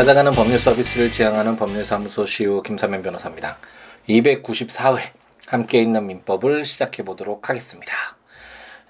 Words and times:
찾아가는 0.00 0.32
법률 0.32 0.58
서비스를 0.58 1.10
지향하는 1.10 1.56
법률사무소 1.56 2.24
시우 2.24 2.62
김사면 2.62 3.02
변호사입니다. 3.02 3.58
294회 4.08 5.10
함께 5.46 5.82
있는 5.82 6.06
민법을 6.06 6.64
시작해 6.64 7.02
보도록 7.02 7.50
하겠습니다. 7.50 7.92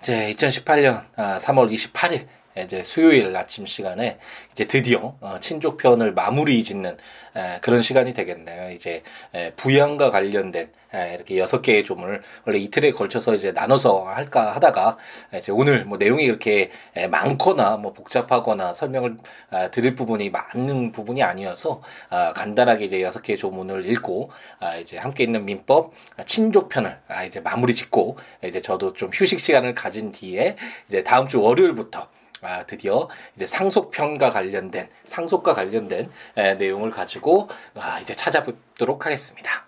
이제 0.01 0.33
2018년 0.37 1.03
3월 1.17 1.69
28일 1.73 2.29
이제 2.57 2.83
수요일 2.83 3.35
아침 3.37 3.67
시간에 3.67 4.19
이제 4.53 4.67
드디어 4.67 5.17
어, 5.21 5.39
친족편을 5.41 6.13
마무리 6.13 6.63
짓는 6.63 6.97
그런 7.63 7.81
시간이 7.81 8.13
되겠네요. 8.13 8.73
이제 8.73 9.05
부양과 9.57 10.11
관련된 10.11 10.69
이렇게 11.15 11.39
여섯 11.39 11.63
개의 11.63 11.85
조문을 11.85 12.23
원래 12.45 12.59
이틀에 12.59 12.91
걸쳐서 12.91 13.35
이제 13.35 13.53
나눠서 13.53 14.03
할까 14.05 14.55
하다가 14.57 14.97
이제 15.37 15.53
오늘 15.53 15.85
뭐 15.85 15.97
내용이 15.99 16.25
이렇게 16.25 16.71
많거나 17.11 17.77
뭐 17.77 17.93
복잡하거나 17.93 18.73
설명을 18.73 19.17
아, 19.51 19.71
드릴 19.71 19.95
부분이 19.95 20.31
많은 20.31 20.91
부분이 20.91 21.23
아니어서 21.23 21.83
아, 22.09 22.33
간단하게 22.33 22.85
이제 22.85 23.01
여섯 23.03 23.23
개의 23.23 23.37
조문을 23.37 23.89
읽고 23.91 24.31
아, 24.59 24.77
이제 24.77 24.99
함께 24.99 25.23
있는 25.23 25.45
민법 25.45 25.93
친족편을 26.27 26.97
이제 27.27 27.41
마무리 27.41 27.75
짓고 27.75 28.19
이제 28.45 28.61
저도 28.61 28.95
좀 28.95 29.11
휴식 29.13 29.39
시간을 29.39 29.75
가진 29.75 30.11
뒤에 30.11 30.57
이제 30.89 31.05
다음 31.05 31.29
주 31.29 31.41
월요일부터 31.41 32.09
아, 32.43 32.65
드디어 32.65 33.09
이제 33.37 33.47
상속편과 33.47 34.31
관련된 34.31 34.89
상속과 35.05 35.55
관련된 35.55 36.11
에, 36.37 36.55
내용을 36.55 36.91
가지고 36.91 37.49
아, 37.75 37.99
이제 38.01 38.15
찾아뵙도록 38.15 39.07
하겠습니다. 39.07 39.67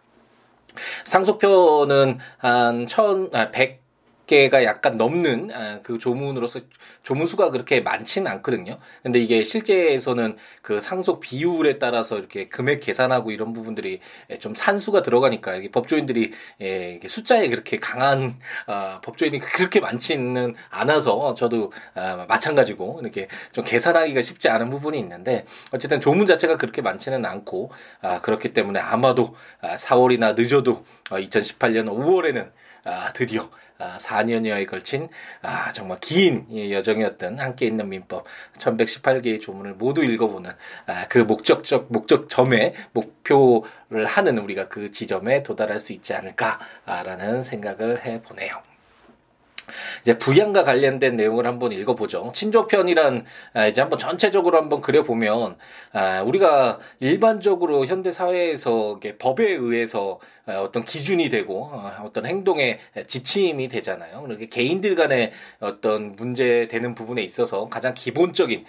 상속편은 1.04 2.18
한 2.38 2.86
천, 2.86 3.28
아, 3.34 3.50
백, 3.50 3.81
개가 4.26 4.64
약간 4.64 4.96
넘는 4.96 5.50
아, 5.52 5.80
그 5.82 5.98
조문으로서 5.98 6.60
조문 7.02 7.26
수가 7.26 7.50
그렇게 7.50 7.80
많지는 7.80 8.30
않거든요. 8.30 8.78
근데 9.02 9.18
이게 9.18 9.42
실제에서는 9.42 10.36
그 10.62 10.80
상속 10.80 11.20
비율에 11.20 11.78
따라서 11.78 12.18
이렇게 12.18 12.48
금액 12.48 12.80
계산하고 12.80 13.32
이런 13.32 13.52
부분들이 13.52 14.00
좀 14.40 14.54
산수가 14.54 15.02
들어가니까 15.02 15.60
법조인들이 15.72 16.32
예, 16.60 17.00
숫자에 17.04 17.48
그렇게 17.48 17.78
강한 17.78 18.38
어, 18.66 19.00
법조인이 19.02 19.40
그렇게 19.40 19.80
많지는 19.80 20.54
않아서 20.70 21.34
저도 21.34 21.72
어, 21.94 22.24
마찬가지고 22.28 23.00
이렇게 23.02 23.28
좀 23.52 23.64
계산하기가 23.64 24.22
쉽지 24.22 24.48
않은 24.48 24.70
부분이 24.70 24.98
있는데 24.98 25.44
어쨌든 25.72 26.00
조문 26.00 26.26
자체가 26.26 26.56
그렇게 26.56 26.80
많지는 26.82 27.24
않고 27.24 27.72
아, 28.00 28.20
그렇기 28.20 28.52
때문에 28.52 28.78
아마도 28.78 29.34
아, 29.60 29.76
4월이나 29.76 30.36
늦어도 30.36 30.84
어, 31.10 31.16
2018년 31.16 31.86
5월에는 31.88 32.50
아, 32.84 33.12
드디어 33.12 33.48
아, 33.78 33.96
4년여에 33.98 34.66
걸친 34.68 35.08
아, 35.42 35.72
정말 35.72 35.98
긴 36.00 36.46
여정이었던 36.50 37.38
함께 37.38 37.66
있는 37.66 37.88
민법 37.88 38.24
1118개의 38.58 39.40
조문을 39.40 39.74
모두 39.74 40.04
읽어보는 40.04 40.50
아, 40.86 41.08
그 41.08 41.18
목적적 41.18 41.86
목적점에 41.90 42.74
목표를 42.92 44.06
하는 44.06 44.38
우리가 44.38 44.68
그 44.68 44.90
지점에 44.90 45.42
도달할 45.42 45.80
수 45.80 45.92
있지 45.92 46.14
않을까라는 46.14 47.42
생각을 47.42 48.04
해 48.04 48.22
보네요. 48.22 48.62
이제 50.00 50.18
부양과 50.18 50.64
관련된 50.64 51.16
내용을 51.16 51.46
한번 51.46 51.72
읽어보죠. 51.72 52.32
친족편이란 52.34 53.24
아, 53.54 53.66
이제 53.66 53.80
한번 53.80 53.98
전체적으로 53.98 54.58
한번 54.58 54.80
그려보면 54.80 55.56
아, 55.92 56.22
우리가 56.22 56.78
일반적으로 57.00 57.86
현대 57.86 58.10
사회에서 58.10 59.00
법에 59.18 59.44
의해서 59.44 60.18
아, 60.41 60.41
어떤 60.46 60.84
기준이 60.84 61.28
되고 61.28 61.70
어떤 62.02 62.26
행동의 62.26 62.78
지침이 63.06 63.68
되잖아요. 63.68 64.22
그렇게 64.22 64.46
개인들 64.46 64.94
간의 64.94 65.32
어떤 65.60 66.16
문제 66.16 66.68
되는 66.68 66.94
부분에 66.94 67.22
있어서 67.22 67.68
가장 67.68 67.94
기본적인 67.94 68.64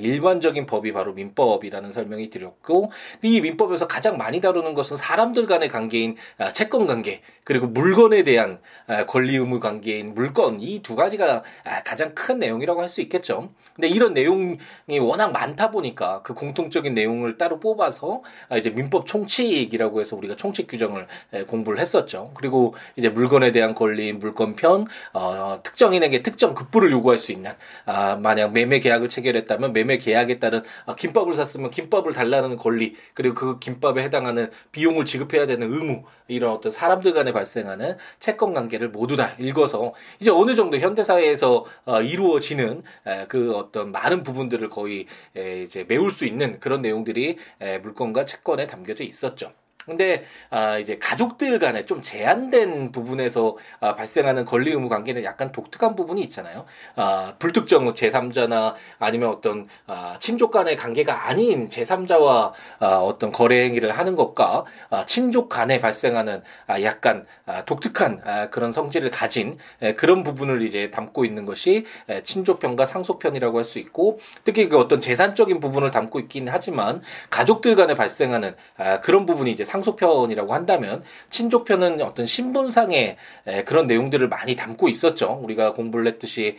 일반적인 0.00 0.66
법이 0.66 0.92
바로 0.92 1.12
민법이라는 1.12 1.90
설명이 1.90 2.30
드렸고 2.30 2.90
이 3.22 3.40
민법에서 3.40 3.86
가장 3.86 4.16
많이 4.16 4.40
다루는 4.40 4.74
것은 4.74 4.96
사람들 4.96 5.46
간의 5.46 5.68
관계인 5.68 6.16
채권 6.54 6.86
관계 6.86 7.20
그리고 7.44 7.66
물건에 7.66 8.24
대한 8.24 8.60
권리 9.06 9.36
의무 9.36 9.60
관계인 9.60 10.14
물건 10.14 10.60
이 10.60 10.78
두 10.82 10.96
가지가 10.96 11.42
가장 11.84 12.14
큰 12.14 12.38
내용이라고 12.38 12.80
할 12.80 12.88
수 12.88 13.02
있겠죠. 13.02 13.52
근데 13.74 13.88
이런 13.88 14.14
내용이 14.14 14.56
워낙 14.98 15.30
많다 15.30 15.70
보니까 15.70 16.22
그 16.22 16.32
공통적인 16.32 16.94
내용을 16.94 17.36
따로 17.36 17.60
뽑아서 17.60 18.22
이제 18.56 18.70
민법 18.70 19.06
총칙이라고 19.06 20.00
해서 20.00 20.16
우리가 20.16 20.36
총칙 20.36 20.68
규정을 20.68 21.06
공부를 21.46 21.78
했었죠. 21.78 22.32
그리고 22.34 22.74
이제 22.96 23.08
물건에 23.08 23.52
대한 23.52 23.74
권리, 23.74 24.12
물건편, 24.12 24.86
어, 25.12 25.60
특정인에게 25.62 26.22
특정 26.22 26.54
급부를 26.54 26.90
요구할 26.90 27.18
수 27.18 27.32
있는 27.32 27.50
아, 27.84 28.16
만약 28.16 28.52
매매 28.52 28.80
계약을 28.80 29.08
체결했다면 29.08 29.72
매매 29.72 29.98
계약에 29.98 30.38
따른 30.38 30.62
아, 30.86 30.94
김밥을 30.94 31.34
샀으면 31.34 31.70
김밥을 31.70 32.12
달라는 32.12 32.56
권리, 32.56 32.94
그리고 33.14 33.34
그 33.34 33.58
김밥에 33.58 34.02
해당하는 34.02 34.50
비용을 34.72 35.04
지급해야 35.04 35.46
되는 35.46 35.72
의무 35.72 36.04
이런 36.28 36.52
어떤 36.52 36.70
사람들 36.72 37.12
간에 37.12 37.32
발생하는 37.32 37.96
채권 38.18 38.54
관계를 38.54 38.90
모두 38.90 39.16
다 39.16 39.34
읽어서 39.38 39.94
이제 40.20 40.30
어느 40.30 40.54
정도 40.54 40.78
현대 40.78 41.02
사회에서 41.02 41.64
어, 41.84 42.02
이루어지는 42.02 42.82
에, 43.06 43.26
그 43.28 43.54
어떤 43.54 43.92
많은 43.92 44.22
부분들을 44.22 44.68
거의 44.68 45.06
에, 45.36 45.62
이제 45.62 45.84
메울 45.88 46.10
수 46.10 46.24
있는 46.24 46.58
그런 46.60 46.82
내용들이 46.82 47.38
에, 47.60 47.78
물건과 47.78 48.24
채권에 48.26 48.66
담겨져 48.66 49.04
있었죠. 49.04 49.52
근데 49.88 50.24
아 50.50 50.78
이제 50.78 50.98
가족들 50.98 51.58
간에 51.58 51.86
좀 51.86 52.02
제한된 52.02 52.92
부분에서 52.92 53.56
아, 53.80 53.94
발생하는 53.94 54.44
권리 54.44 54.70
의무 54.70 54.88
관계는 54.88 55.24
약간 55.24 55.52
독특한 55.52 55.96
부분이 55.96 56.20
있잖아요. 56.22 56.64
아 56.96 57.34
불특정 57.38 57.92
제3자나 57.94 58.74
아니면 58.98 59.30
어떤 59.30 59.68
아 59.86 60.16
친족 60.20 60.50
간의 60.50 60.76
관계가 60.76 61.28
아닌 61.28 61.68
제3자와 61.68 62.52
아, 62.80 62.96
어떤 62.98 63.32
거래 63.32 63.62
행위를 63.64 63.92
하는 63.92 64.14
것과 64.14 64.64
아, 64.90 65.04
친족 65.06 65.48
간에 65.48 65.78
발생하는 65.80 66.42
아, 66.66 66.82
약간 66.82 67.26
아, 67.46 67.64
독특한 67.64 68.20
아, 68.24 68.50
그런 68.50 68.72
성질을 68.72 69.10
가진 69.10 69.58
에, 69.82 69.94
그런 69.94 70.22
부분을 70.22 70.62
이제 70.62 70.90
담고 70.90 71.24
있는 71.24 71.44
것이 71.44 71.84
에, 72.08 72.22
친족편과 72.22 72.84
상속편이라고 72.84 73.56
할 73.58 73.68
수 73.68 73.78
있고 73.78 74.18
특히 74.44 74.68
그 74.68 74.78
어떤 74.78 75.00
재산적인 75.00 75.60
부분을 75.60 75.90
담고 75.90 76.20
있긴 76.20 76.48
하지만 76.48 77.02
가족들 77.28 77.74
간에 77.74 77.94
발생하는 77.94 78.54
아, 78.78 79.00
그런 79.00 79.26
부분이 79.26 79.50
이제 79.50 79.64
상 79.64 79.77
상속편이라고 79.78 80.52
한다면 80.52 81.02
친족편은 81.30 82.02
어떤 82.02 82.26
신분상의 82.26 83.16
그런 83.64 83.86
내용들을 83.86 84.28
많이 84.28 84.56
담고 84.56 84.88
있었죠. 84.88 85.40
우리가 85.42 85.72
공부를 85.72 86.06
했듯이 86.06 86.56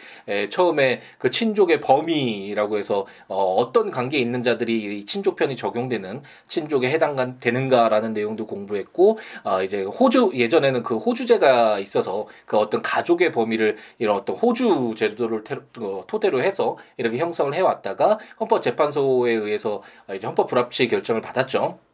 처음에 0.49 1.01
그 1.17 1.29
친족의 1.29 1.79
범위라고 1.79 2.77
해서 2.77 3.05
어, 3.27 3.71
떤 3.73 3.91
관계에 3.91 4.19
있는 4.19 4.43
자들이 4.43 5.05
친족편이 5.05 5.55
적용되는 5.55 6.21
친족에 6.47 6.89
해당되는가라는 6.89 8.13
내용도 8.13 8.45
공부했고 8.45 9.19
어, 9.43 9.63
이제 9.63 9.83
호주 9.83 10.31
예전에는 10.33 10.83
그 10.83 10.97
호주제가 10.97 11.79
있어서 11.79 12.27
그 12.45 12.57
어떤 12.57 12.81
가족의 12.81 13.31
범위를 13.31 13.77
이런 13.97 14.15
어떤 14.15 14.35
호주 14.35 14.95
제도를 14.97 15.43
어, 15.79 16.03
토대로 16.07 16.41
해서 16.41 16.77
이렇게 16.97 17.17
형성을 17.17 17.53
해왔다가 17.53 18.19
헌법재판소에 18.39 19.33
의해서 19.33 19.81
이제 20.13 20.25
헌법 20.25 20.47
불합치 20.47 20.87
결정을 20.87 21.21
받았죠. 21.21 21.88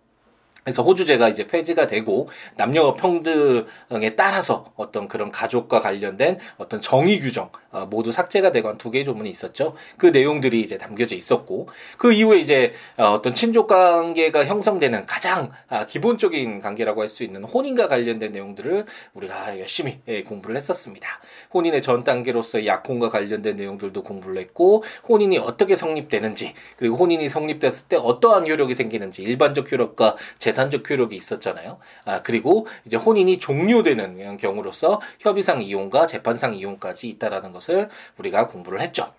그래서 0.65 0.81
호주제가 0.81 1.29
이제 1.29 1.45
폐지가 1.45 1.85
되고 1.85 2.27
남녀 2.57 2.95
평등에 2.95 4.15
따라서 4.17 4.73
어떤 4.75 5.07
그런 5.07 5.29
가족과 5.29 5.79
관련된 5.79 6.39
어떤 6.57 6.81
정의 6.81 7.19
규정 7.19 7.51
어, 7.71 7.85
모두 7.85 8.11
삭제가 8.11 8.51
되고 8.51 8.67
한 8.69 8.75
두 8.77 8.91
개의 8.91 9.05
조문이 9.05 9.29
있었죠. 9.29 9.73
그 9.97 10.07
내용들이 10.07 10.61
이제 10.61 10.77
담겨져 10.77 11.15
있었고 11.15 11.69
그 11.97 12.11
이후에 12.13 12.39
이제 12.39 12.73
어, 12.97 13.13
어떤 13.13 13.33
친족 13.33 13.67
관계가 13.67 14.45
형성되는 14.45 15.05
가장 15.05 15.51
아, 15.69 15.85
기본적인 15.85 16.61
관계라고 16.61 17.01
할 17.01 17.05
수 17.05 17.23
있는 17.23 17.43
혼인과 17.43 17.87
관련된 17.87 18.31
내용들을 18.31 18.85
우리가 19.13 19.59
열심히 19.59 19.99
예, 20.07 20.23
공부를 20.23 20.55
했었습니다. 20.55 21.07
혼인의 21.53 21.83
전 21.83 22.03
단계로서의 22.03 22.65
약혼과 22.65 23.09
관련된 23.09 23.55
내용들도 23.55 24.01
공부를 24.01 24.41
했고 24.41 24.83
혼인이 25.07 25.37
어떻게 25.37 25.75
성립되는지 25.75 26.53
그리고 26.77 26.97
혼인이 26.97 27.29
성립됐을 27.29 27.87
때 27.87 27.95
어떠한 27.95 28.47
효력이 28.49 28.73
생기는지 28.73 29.21
일반적 29.21 29.71
효력과 29.71 30.15
재 30.39 30.51
재산적 30.55 30.89
효력이 30.89 31.15
있었잖아요. 31.17 31.77
아, 32.05 32.21
그리고 32.21 32.65
이제 32.85 32.95
혼인이 32.95 33.37
종료되는 33.39 34.37
경우로서 34.37 35.01
협의상 35.19 35.61
이용과 35.61 36.07
재판상 36.07 36.55
이용까지 36.55 37.09
있다라는 37.09 37.51
것을 37.51 37.89
우리가 38.17 38.47
공부를 38.47 38.79
했죠. 38.79 39.11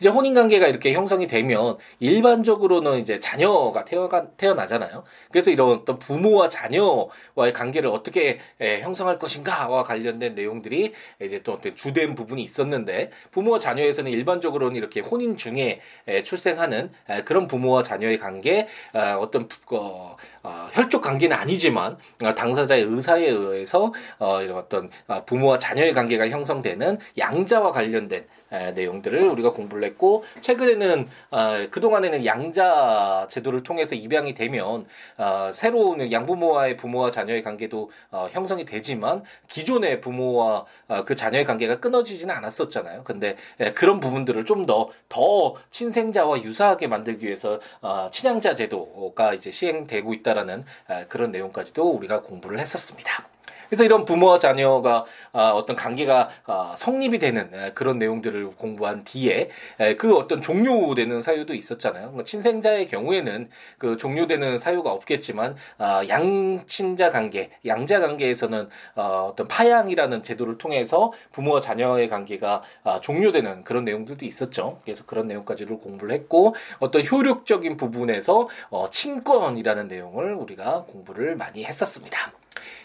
이제 0.00 0.08
혼인 0.08 0.32
관계가 0.32 0.66
이렇게 0.66 0.94
형성이 0.94 1.26
되면 1.26 1.76
일반적으로는 1.98 3.00
이제 3.00 3.20
자녀가 3.20 3.84
태어가, 3.84 4.28
태어나잖아요. 4.38 5.04
그래서 5.30 5.50
이런 5.50 5.72
어떤 5.72 5.98
부모와 5.98 6.48
자녀와의 6.48 7.52
관계를 7.52 7.90
어떻게 7.90 8.38
에, 8.60 8.80
형성할 8.80 9.18
것인가와 9.18 9.82
관련된 9.82 10.34
내용들이 10.34 10.94
이제 11.20 11.42
또 11.42 11.52
어떤 11.52 11.76
주된 11.76 12.14
부분이 12.14 12.42
있었는데 12.42 13.10
부모와 13.30 13.58
자녀에서는 13.58 14.10
일반적으로는 14.10 14.76
이렇게 14.76 15.00
혼인 15.00 15.36
중에 15.36 15.80
에, 16.06 16.22
출생하는 16.22 16.90
에, 17.10 17.20
그런 17.20 17.46
부모와 17.46 17.82
자녀의 17.82 18.16
관계 18.16 18.68
어, 18.94 19.18
어떤 19.20 19.46
어, 19.72 20.16
어, 20.42 20.68
혈족 20.72 21.02
관계는 21.02 21.36
아니지만 21.36 21.98
어, 22.24 22.34
당사자의 22.34 22.84
의사에 22.84 23.28
의해서 23.28 23.92
어, 24.18 24.40
이런 24.40 24.56
어떤 24.56 24.88
어, 25.08 25.26
부모와 25.26 25.58
자녀의 25.58 25.92
관계가 25.92 26.30
형성되는 26.30 26.98
양자와 27.18 27.72
관련된 27.72 28.20
에, 28.22 28.39
내용들을 28.50 29.28
우리가 29.28 29.52
공부를 29.52 29.84
했고 29.84 30.24
최근에는 30.40 31.08
어, 31.30 31.66
그 31.70 31.80
동안에는 31.80 32.24
양자 32.24 33.26
제도를 33.30 33.62
통해서 33.62 33.94
입양이 33.94 34.34
되면 34.34 34.86
어, 35.18 35.50
새로운 35.52 36.10
양부모와의 36.10 36.76
부모와 36.76 37.10
자녀의 37.10 37.42
관계도 37.42 37.90
어, 38.10 38.28
형성이 38.30 38.64
되지만 38.64 39.22
기존의 39.48 40.00
부모와 40.00 40.64
어, 40.88 41.04
그 41.04 41.14
자녀의 41.14 41.44
관계가 41.44 41.80
끊어지지는 41.80 42.34
않았었잖아요. 42.34 43.04
근데 43.04 43.36
예, 43.60 43.70
그런 43.72 44.00
부분들을 44.00 44.44
좀 44.44 44.60
더 44.66 44.90
더 45.08 45.54
친생자와 45.70 46.42
유사하게 46.42 46.86
만들기 46.86 47.26
위해서 47.26 47.60
어, 47.80 48.08
친양자 48.12 48.54
제도가 48.54 49.34
이제 49.34 49.50
시행되고 49.50 50.12
있다라는 50.14 50.64
에, 50.90 51.04
그런 51.08 51.30
내용까지도 51.30 51.90
우리가 51.90 52.22
공부를 52.22 52.58
했었습니다. 52.58 53.29
그래서 53.70 53.84
이런 53.84 54.04
부모와 54.04 54.40
자녀가 54.40 55.04
아, 55.32 55.50
어떤 55.50 55.76
관계가 55.76 56.28
아, 56.46 56.74
성립이 56.76 57.20
되는 57.20 57.72
그런 57.74 57.98
내용들을 57.98 58.48
공부한 58.56 59.04
뒤에 59.04 59.48
그 59.96 60.16
어떤 60.16 60.42
종료되는 60.42 61.22
사유도 61.22 61.54
있었잖아요. 61.54 62.10
뭐 62.10 62.24
친생자의 62.24 62.88
경우에는 62.88 63.48
그 63.78 63.96
종료되는 63.96 64.58
사유가 64.58 64.90
없겠지만 64.90 65.54
아, 65.78 66.02
양친자 66.08 67.10
관계, 67.10 67.50
양자 67.64 68.00
관계에서는 68.00 68.68
어, 68.96 69.28
어떤 69.30 69.46
파양이라는 69.46 70.24
제도를 70.24 70.58
통해서 70.58 71.12
부모와 71.30 71.60
자녀의 71.60 72.08
관계가 72.08 72.62
종료되는 73.02 73.62
그런 73.62 73.84
내용들도 73.84 74.26
있었죠. 74.26 74.78
그래서 74.82 75.06
그런 75.06 75.28
내용까지를 75.28 75.78
공부를 75.78 76.12
했고 76.12 76.56
어떤 76.80 77.06
효력적인 77.06 77.76
부분에서 77.76 78.48
어, 78.70 78.90
친권이라는 78.90 79.86
내용을 79.86 80.34
우리가 80.34 80.84
공부를 80.88 81.36
많이 81.36 81.64
했었습니다. 81.64 82.32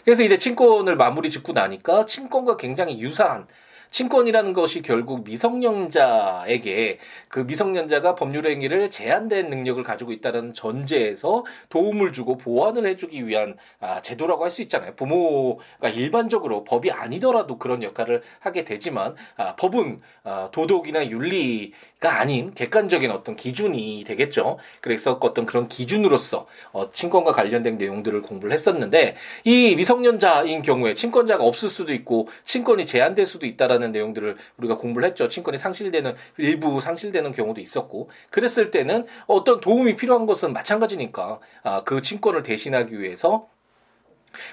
그래서 0.04 0.22
이제 0.22 0.38
친권을 0.38 0.96
마무리 0.96 1.30
짓고 1.30 1.52
나니까 1.52 2.06
친권과 2.06 2.56
굉장히 2.56 3.00
유사한 3.00 3.46
친권이라는 3.96 4.52
것이 4.52 4.82
결국 4.82 5.24
미성년자에게 5.24 6.98
그 7.28 7.40
미성년자가 7.40 8.14
법률 8.14 8.46
행위를 8.46 8.90
제한된 8.90 9.48
능력을 9.48 9.82
가지고 9.82 10.12
있다는 10.12 10.52
전제에서 10.52 11.46
도움을 11.70 12.12
주고 12.12 12.36
보완을 12.36 12.86
해주기 12.86 13.26
위한 13.26 13.56
아, 13.80 14.02
제도라고 14.02 14.44
할 14.44 14.50
수 14.50 14.62
있잖아요. 14.62 14.94
부모가 14.96 15.88
일반적으로 15.92 16.64
법이 16.64 16.90
아니더라도 16.90 17.58
그런 17.58 17.82
역할을 17.82 18.22
하게 18.40 18.64
되지만 18.64 19.14
아, 19.36 19.56
법은 19.56 20.00
아, 20.24 20.50
도덕이나 20.52 21.08
윤리 21.08 21.72
가 21.98 22.20
아닌 22.20 22.52
객관적인 22.52 23.10
어떤 23.10 23.36
기준이 23.36 24.04
되겠죠. 24.06 24.58
그래서 24.82 25.18
어떤 25.18 25.46
그런 25.46 25.66
기준으로서 25.66 26.46
어, 26.72 26.90
친권과 26.90 27.32
관련된 27.32 27.78
내용들을 27.78 28.20
공부를 28.20 28.52
했었는데 28.52 29.16
이 29.44 29.74
미성년자인 29.74 30.60
경우에 30.60 30.92
친권자가 30.92 31.42
없을 31.42 31.70
수도 31.70 31.94
있고 31.94 32.28
친권이 32.44 32.84
제한될 32.84 33.24
수도 33.24 33.46
있다라는 33.46 33.85
내용들을 33.92 34.36
우리가 34.56 34.78
공부를 34.78 35.08
했죠. 35.08 35.28
친권이 35.28 35.58
상실되는 35.58 36.14
일부 36.38 36.80
상실되는 36.80 37.32
경우도 37.32 37.60
있었고 37.60 38.10
그랬을 38.30 38.70
때는 38.70 39.06
어떤 39.26 39.60
도움이 39.60 39.96
필요한 39.96 40.26
것은 40.26 40.52
마찬가지니까 40.52 41.40
아, 41.62 41.82
그 41.84 42.02
친권을 42.02 42.42
대신하기 42.42 43.00
위해서 43.00 43.48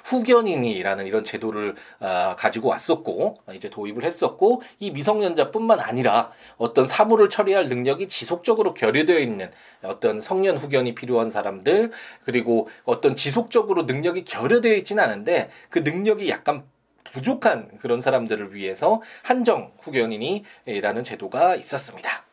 후견인이라는 0.05 1.05
이런 1.05 1.23
제도를 1.23 1.75
어, 1.99 2.35
가지고 2.37 2.69
왔었고 2.69 3.37
이제 3.53 3.69
도입을 3.69 4.03
했었고 4.03 4.61
이 4.79 4.91
미성년자뿐만 4.91 5.79
아니라 5.79 6.31
어떤 6.57 6.83
사물을 6.83 7.29
처리할 7.29 7.67
능력이 7.67 8.07
지속적으로 8.07 8.73
결여되어 8.73 9.19
있는 9.19 9.51
어떤 9.83 10.21
성년 10.21 10.57
후견이 10.57 10.95
필요한 10.95 11.29
사람들 11.29 11.91
그리고 12.23 12.69
어떤 12.85 13.15
지속적으로 13.15 13.83
능력이 13.83 14.23
결여되어 14.25 14.73
있지는 14.75 15.03
않은데 15.03 15.49
그 15.69 15.79
능력이 15.79 16.29
약간 16.29 16.63
부족한 17.03 17.77
그런 17.79 18.01
사람들을 18.01 18.53
위해서 18.53 19.01
한정 19.23 19.73
후견인이라는 19.81 21.03
제도가 21.03 21.55
있었습니다. 21.55 22.23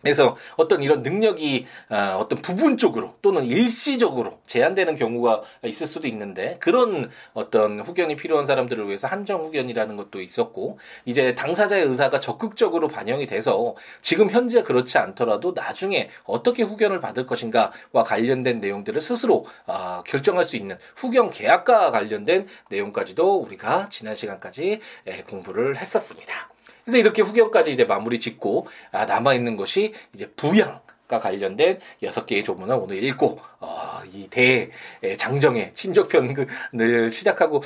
그래서 0.00 0.36
어떤 0.56 0.82
이런 0.82 1.02
능력이 1.02 1.66
어, 1.90 2.18
어떤 2.20 2.40
부분적으로 2.40 3.16
또는 3.20 3.44
일시적으로 3.44 4.38
제한되는 4.46 4.94
경우가 4.94 5.42
있을 5.64 5.86
수도 5.86 6.06
있는데 6.06 6.56
그런 6.60 7.10
어떤 7.34 7.80
후견이 7.80 8.16
필요한 8.16 8.46
사람들을 8.46 8.86
위해서 8.86 9.08
한정 9.08 9.46
후견이라는 9.46 9.96
것도 9.96 10.20
있었고 10.20 10.78
이제 11.04 11.34
당사자의 11.34 11.84
의사가 11.84 12.20
적극적으로 12.20 12.88
반영이 12.88 13.26
돼서 13.26 13.74
지금 14.00 14.30
현재 14.30 14.62
그렇지 14.62 14.98
않더라도 14.98 15.52
나중에 15.52 16.08
어떻게 16.24 16.62
후견을 16.62 17.00
받을 17.00 17.26
것인가와 17.26 18.04
관련된 18.04 18.60
내용들을 18.60 19.00
스스로 19.00 19.46
어, 19.66 20.02
결정할 20.06 20.44
수 20.44 20.56
있는 20.56 20.78
후견 20.96 21.30
계약과 21.30 21.90
관련된 21.90 22.46
내용까지도 22.70 23.38
우리가 23.40 23.88
지난 23.90 24.14
시간까지 24.14 24.80
예, 25.06 25.22
공부를 25.22 25.76
했었습니다. 25.76 26.57
그래서 26.88 26.96
이렇게 26.96 27.20
후견까지 27.20 27.70
이제 27.70 27.84
마무리 27.84 28.18
짓고 28.18 28.66
아, 28.92 29.04
남아 29.04 29.34
있는 29.34 29.56
것이 29.56 29.92
이제 30.14 30.26
부양. 30.34 30.80
과 31.08 31.18
관련된 31.20 31.80
여섯 32.02 32.26
개의 32.26 32.44
조문을 32.44 32.74
오늘 32.74 33.02
읽고 33.02 33.40
어, 33.60 34.02
이 34.12 34.28
대장정의 34.28 35.72
친족편을 35.72 37.10
시작하고 37.10 37.62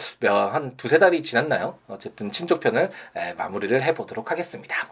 한 0.52 0.76
두세 0.76 0.98
달이 0.98 1.24
지났나요? 1.24 1.76
어쨌든 1.88 2.30
친족편을 2.30 2.92
마무리를 3.36 3.82
해보도록 3.82 4.30
하겠습니다. 4.30 4.88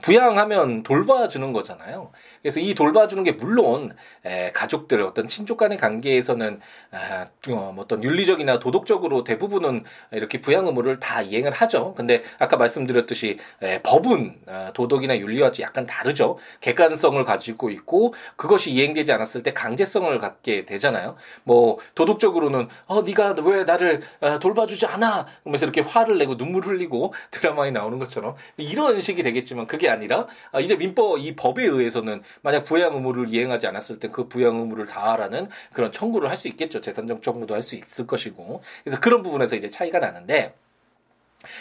부양하면 0.00 0.82
돌봐주는 0.82 1.52
거잖아요. 1.52 2.10
그래서 2.40 2.60
이 2.60 2.74
돌봐주는 2.74 3.22
게 3.24 3.32
물론 3.32 3.94
에, 4.24 4.52
가족들 4.52 5.02
어떤 5.02 5.28
친족 5.28 5.58
간의 5.58 5.78
관계에서는 5.78 6.60
아, 6.90 7.26
어, 7.48 7.72
뭐 7.74 7.84
어떤 7.84 8.02
윤리적이나 8.02 8.58
도덕적으로 8.58 9.24
대부분은 9.24 9.84
이렇게 10.12 10.40
부양 10.40 10.66
의무를 10.66 11.00
다 11.00 11.22
이행을 11.22 11.52
하죠. 11.52 11.94
근데 11.94 12.22
아까 12.38 12.56
말씀드렸듯이 12.56 13.38
에, 13.62 13.82
법은 13.82 14.40
아, 14.46 14.72
도덕이나 14.74 15.18
윤리와 15.18 15.52
약간 15.60 15.86
다르죠. 15.86 16.38
객관성을 16.60 17.22
가지고 17.24 17.70
있고 17.70 18.14
그것이 18.36 18.70
이행되지 18.72 19.12
않았을 19.12 19.42
때 19.42 19.52
강제성을 19.52 20.18
갖게 20.18 20.64
되잖아요. 20.64 21.16
뭐 21.44 21.78
도덕적으로는 21.94 22.68
어 22.86 23.02
네가 23.02 23.34
왜 23.44 23.64
나를 23.64 24.00
아, 24.20 24.38
돌봐주지 24.38 24.86
않아? 24.86 25.26
그러면서 25.42 25.66
이렇게 25.66 25.80
화를 25.80 26.18
내고 26.18 26.36
눈물 26.36 26.64
흘리고 26.66 27.14
드라마에 27.30 27.70
나오는 27.70 27.98
것처럼 27.98 28.36
이런 28.56 29.00
식이 29.00 29.22
되겠지만 29.22 29.66
그게 29.66 29.81
아니라 29.88 30.26
아, 30.52 30.60
이제 30.60 30.76
민법 30.76 31.18
이 31.20 31.34
법에 31.36 31.64
의해서는 31.64 32.22
만약 32.42 32.64
부양 32.64 32.94
의무를 32.94 33.28
이행하지 33.28 33.66
않았을 33.66 33.98
때 33.98 34.08
그 34.08 34.28
부양 34.28 34.58
의무를 34.58 34.86
다하라는 34.86 35.48
그런 35.72 35.90
청구를 35.92 36.28
할 36.28 36.36
수 36.36 36.48
있겠죠. 36.48 36.80
재산적 36.80 37.22
청구도 37.22 37.54
할 37.54 37.62
수 37.62 37.74
있을 37.76 38.06
것이고. 38.06 38.62
그래서 38.84 39.00
그런 39.00 39.22
부분에서 39.22 39.56
이제 39.56 39.68
차이가 39.70 39.98
나는데 39.98 40.54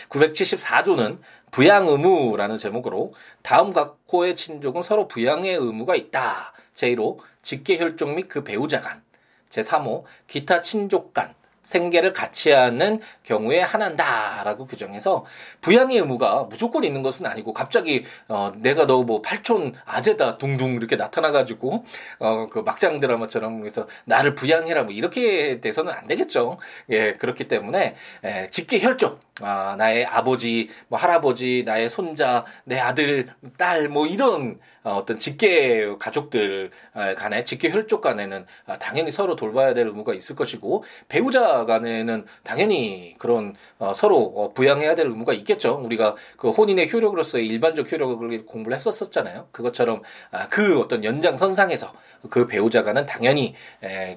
974조는 0.09 1.19
부양 1.51 1.87
의무라는 1.87 2.57
제목으로 2.57 3.13
다음 3.41 3.73
각호의 3.73 4.35
친족은 4.35 4.81
서로 4.81 5.07
부양의 5.07 5.55
의무가 5.55 5.95
있다. 5.95 6.53
제1호 6.75 7.17
직계 7.41 7.77
혈족 7.77 8.13
및 8.13 8.27
그 8.27 8.43
배우자 8.43 8.79
간. 8.79 9.01
제3호 9.49 10.03
기타 10.27 10.61
친족 10.61 11.13
간. 11.13 11.33
생계를 11.71 12.13
같이 12.13 12.51
하는 12.51 12.99
경우에 13.23 13.61
하나다라고 13.61 14.65
규정해서 14.67 15.25
부양의 15.61 15.97
의무가 15.97 16.43
무조건 16.49 16.83
있는 16.83 17.01
것은 17.01 17.25
아니고 17.25 17.53
갑자기 17.53 18.03
어 18.27 18.51
내가 18.55 18.85
너 18.85 19.01
뭐 19.01 19.21
팔촌 19.21 19.73
아재다 19.85 20.37
둥둥 20.37 20.75
이렇게 20.75 20.95
나타나 20.95 21.31
가지고 21.31 21.83
어 22.19 22.47
그 22.51 22.59
막장 22.59 22.99
드라마처럼 22.99 23.59
그래서 23.61 23.87
나를 24.05 24.35
부양해라 24.35 24.83
뭐 24.83 24.91
이렇게 24.93 25.59
돼서는 25.61 25.93
안 25.93 26.07
되겠죠. 26.07 26.57
예, 26.89 27.13
그렇기 27.13 27.47
때문에 27.47 27.95
예, 28.25 28.47
직계 28.51 28.79
혈족 28.79 29.19
아 29.41 29.75
나의 29.77 30.05
아버지 30.05 30.69
뭐 30.87 30.99
할아버지 30.99 31.63
나의 31.65 31.89
손자 31.89 32.45
내 32.65 32.77
아들 32.79 33.27
딸 33.57 33.87
뭐 33.89 34.05
이런 34.07 34.59
어, 34.83 34.95
어떤 34.95 35.17
직계 35.19 35.87
가족들 35.99 36.71
간에 37.17 37.43
직계 37.43 37.69
혈족 37.71 38.01
간에는 38.01 38.45
아, 38.65 38.77
당연히 38.79 39.11
서로 39.11 39.35
돌봐야 39.35 39.73
될 39.73 39.87
의무가 39.87 40.13
있을 40.13 40.35
것이고 40.35 40.83
배우자 41.07 41.60
간에는 41.65 42.25
당연히 42.43 43.15
그런 43.17 43.55
어, 43.79 43.93
서로 43.93 44.17
어, 44.35 44.53
부양해야 44.53 44.95
될 44.95 45.07
의무가 45.07 45.33
있겠죠. 45.33 45.81
우리가 45.83 46.15
그 46.37 46.49
혼인의 46.49 46.91
효력으로서의 46.91 47.47
일반적 47.47 47.91
효력을 47.91 48.45
공부를 48.45 48.75
했었었잖아요. 48.75 49.47
그것처럼 49.51 50.01
아, 50.31 50.47
그 50.49 50.79
어떤 50.79 51.03
연장선상에서 51.03 51.93
그 52.29 52.47
배우자 52.47 52.83
간은 52.83 53.05
당연히 53.05 53.55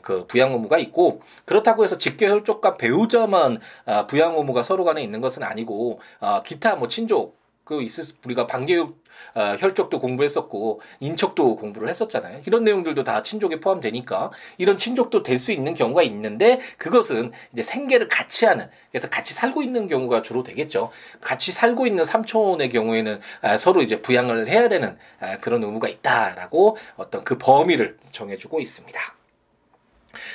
그 0.03 0.27
부양 0.27 0.53
의무가 0.53 0.79
있고 0.79 1.23
그렇다고 1.45 1.85
해서 1.85 1.97
직계 1.97 2.29
혈족과 2.29 2.77
배우자만 2.77 3.61
아, 3.87 4.07
부양 4.07 4.37
의무가 4.37 4.63
서로 4.63 4.85
간에 4.85 5.03
있는 5.03 5.21
것은 5.21 5.43
아니고 5.43 6.01
기타 6.45 6.77
뭐 6.77 6.89
친족 6.89 7.44
그 7.65 7.83
있을 7.83 8.05
우리가 8.25 8.47
반교육 8.47 9.03
어, 9.35 9.57
혈족도 9.59 10.01
공부했었고 10.01 10.81
인척도 11.01 11.57
공부를 11.57 11.89
했었잖아요. 11.89 12.43
이런 12.47 12.65
내용들도 12.65 13.05
다 13.05 13.23
친족에 13.23 13.61
포함되니까 13.61 14.31
이런 14.59 14.77
친족도 14.79 15.23
될 15.23 15.35
수 15.39 15.53
있는 15.53 15.75
경우가 15.75 16.03
있는데 16.05 16.61
그것은 16.79 17.33
이제 17.53 17.63
생계를 17.63 18.09
같이 18.09 18.47
하는 18.47 18.71
그래서 18.91 19.11
같이 19.11 19.35
살고 19.35 19.63
있는 19.63 19.89
경우가 19.89 20.23
주로 20.23 20.43
되겠죠. 20.43 20.91
같이 21.21 21.53
살고 21.53 21.87
있는 21.87 22.05
삼촌의 22.05 22.69
경우에는 22.71 23.21
아, 23.43 23.59
서로 23.59 23.83
이제 23.83 24.01
부양을 24.01 24.49
해야 24.49 24.69
되는 24.69 24.97
아, 25.21 25.39
그런 25.39 25.63
의무가 25.63 25.89
있다라고 25.89 26.77
어떤 26.97 27.25
그 27.25 27.37
범위를 27.37 27.99
정해주고 28.13 28.61
있습니다. 28.61 29.01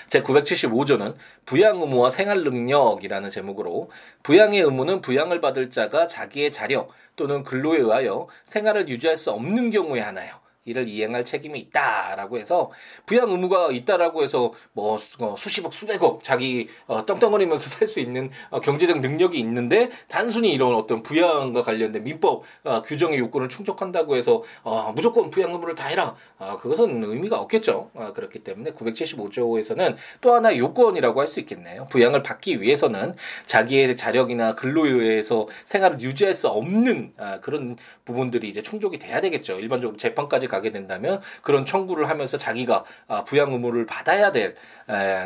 제 0.07 0.21
975조는 0.21 1.15
부양 1.45 1.81
의무와 1.81 2.09
생활 2.09 2.43
능력이라는 2.43 3.29
제목으로 3.29 3.89
부양의 4.23 4.61
의무는 4.61 5.01
부양을 5.01 5.41
받을 5.41 5.69
자가 5.69 6.07
자기의 6.07 6.51
자력 6.51 6.91
또는 7.15 7.43
근로에 7.43 7.79
의하여 7.79 8.27
생활을 8.45 8.87
유지할 8.87 9.17
수 9.17 9.31
없는 9.31 9.69
경우에 9.71 9.99
하나요. 9.99 10.48
이를 10.69 10.87
이행할 10.87 11.25
책임이 11.25 11.59
있다라고 11.59 12.37
해서 12.37 12.71
부양 13.05 13.29
의무가 13.29 13.71
있다라고 13.71 14.23
해서 14.23 14.53
뭐 14.73 14.97
어, 15.19 15.35
수십억 15.37 15.73
수백억 15.73 16.23
자기 16.23 16.67
어, 16.87 17.05
떵떵거리면서 17.05 17.67
살 17.69 17.87
수 17.87 17.99
있는 17.99 18.29
어, 18.51 18.59
경제적 18.59 18.99
능력이 18.99 19.39
있는데 19.39 19.89
단순히 20.07 20.53
이런 20.53 20.75
어떤 20.75 21.01
부양과 21.01 21.63
관련된 21.63 22.03
민법 22.03 22.43
어, 22.65 22.81
규정의 22.83 23.17
요건을 23.19 23.49
충족한다고 23.49 24.15
해서 24.15 24.43
어, 24.63 24.91
무조건 24.95 25.29
부양 25.31 25.51
의무를 25.51 25.73
다 25.75 25.87
해라. 25.87 26.15
어, 26.37 26.57
그것은 26.61 27.03
의미가 27.03 27.39
없겠죠. 27.39 27.89
어, 27.93 28.13
그렇기 28.13 28.39
때문에 28.39 28.71
975조에서는 28.73 29.95
또 30.21 30.33
하나의 30.33 30.59
요건이라고 30.59 31.19
할 31.21 31.29
수 31.29 31.39
있겠네요. 31.41 31.85
부양을 31.91 32.23
받기 32.23 32.59
위해서는 32.59 33.13
자기의 33.45 33.95
자력이나 33.95 34.55
근로에 34.55 34.89
의해서 34.89 35.47
생활을 35.63 36.01
유지할 36.01 36.33
수 36.33 36.47
없는 36.47 37.13
아, 37.17 37.39
그런 37.39 37.77
부분들이 38.03 38.47
이제 38.49 38.63
충족이 38.63 38.97
돼야 38.97 39.21
되겠죠. 39.21 39.59
일반적으로 39.59 39.95
재판까지 39.95 40.47
가 40.47 40.58
가게 40.59 40.71
된다면 40.71 41.21
그런 41.41 41.65
청구를 41.65 42.09
하면서 42.09 42.37
자기가 42.37 42.83
아, 43.07 43.23
부양 43.23 43.51
의무를 43.51 43.85
받아야 43.85 44.31
될 44.31 44.55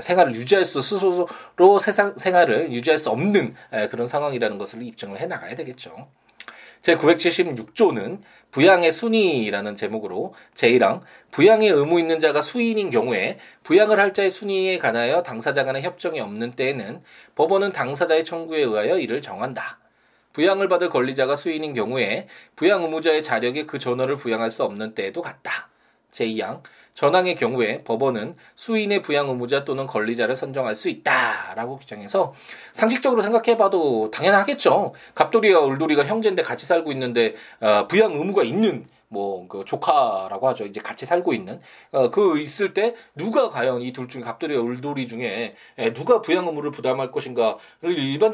생활을 0.01 0.35
유지할 0.35 0.65
수 0.65 0.81
스스로 0.81 1.79
세상 1.79 2.15
생활을 2.17 2.71
유지할 2.71 2.97
수 2.97 3.09
없는 3.09 3.55
그런 3.89 4.07
상황이라는 4.07 4.57
것을 4.57 4.83
입증을 4.83 5.19
해 5.19 5.25
나가야 5.25 5.55
되겠죠. 5.55 6.07
제 6.83 6.95
976조는 6.95 8.19
부양의 8.51 8.91
순위라는 8.91 9.75
제목으로 9.77 10.33
제1항 10.53 11.01
부양의 11.31 11.69
의무 11.69 11.99
있는 11.99 12.19
자가 12.19 12.41
수인인 12.41 12.89
경우에 12.89 13.39
부양을 13.63 13.99
할 13.99 14.13
자의 14.13 14.29
순위에 14.29 14.77
관하여 14.77 15.23
당사자 15.23 15.63
간의 15.63 15.81
협정이 15.81 16.19
없는 16.19 16.51
때에는 16.51 17.01
법원은 17.35 17.71
당사자의 17.71 18.25
청구에 18.25 18.59
의하여 18.59 18.99
이를 18.99 19.21
정한다. 19.21 19.79
부양을 20.33 20.67
받을 20.67 20.89
권리자가 20.89 21.35
수인인 21.35 21.73
경우에 21.73 22.27
부양 22.55 22.83
의무자의 22.83 23.23
자력에 23.23 23.65
그 23.65 23.79
전원을 23.79 24.15
부양할 24.17 24.51
수 24.51 24.63
없는 24.63 24.95
때에도 24.95 25.21
같다. 25.21 25.69
제2항 26.11 26.61
전항의 26.93 27.35
경우에 27.35 27.83
법원은 27.83 28.35
수인의 28.55 29.01
부양 29.01 29.27
의무자 29.27 29.65
또는 29.65 29.87
권리자를 29.87 30.35
선정할 30.35 30.75
수 30.75 30.89
있다라고 30.89 31.77
규정해서 31.77 32.35
상식적으로 32.71 33.21
생각해봐도 33.21 34.11
당연하겠죠. 34.11 34.93
갑돌이와 35.15 35.61
울돌이가 35.61 36.05
형제인데 36.05 36.43
같이 36.43 36.65
살고 36.65 36.91
있는데 36.91 37.33
어, 37.61 37.87
부양 37.87 38.13
의무가 38.13 38.43
있는 38.43 38.85
뭐 39.13 39.48
그 39.48 39.63
조카라고 39.65 40.48
하죠. 40.50 40.65
이제 40.65 40.82
같이 40.82 41.05
살고 41.05 41.34
있는 41.34 41.60
어, 41.91 42.10
그 42.12 42.39
있을 42.39 42.74
때 42.74 42.96
누가 43.15 43.50
과연 43.50 43.82
이 43.82 43.93
둘 43.93 44.08
중에 44.08 44.22
갑돌이와 44.24 44.62
울돌이 44.63 45.08
중에 45.08 45.55
에, 45.77 45.93
누가 45.93 46.22
부양 46.22 46.48
의무를 46.48 46.72
부담할 46.72 47.12
것인가를 47.12 47.60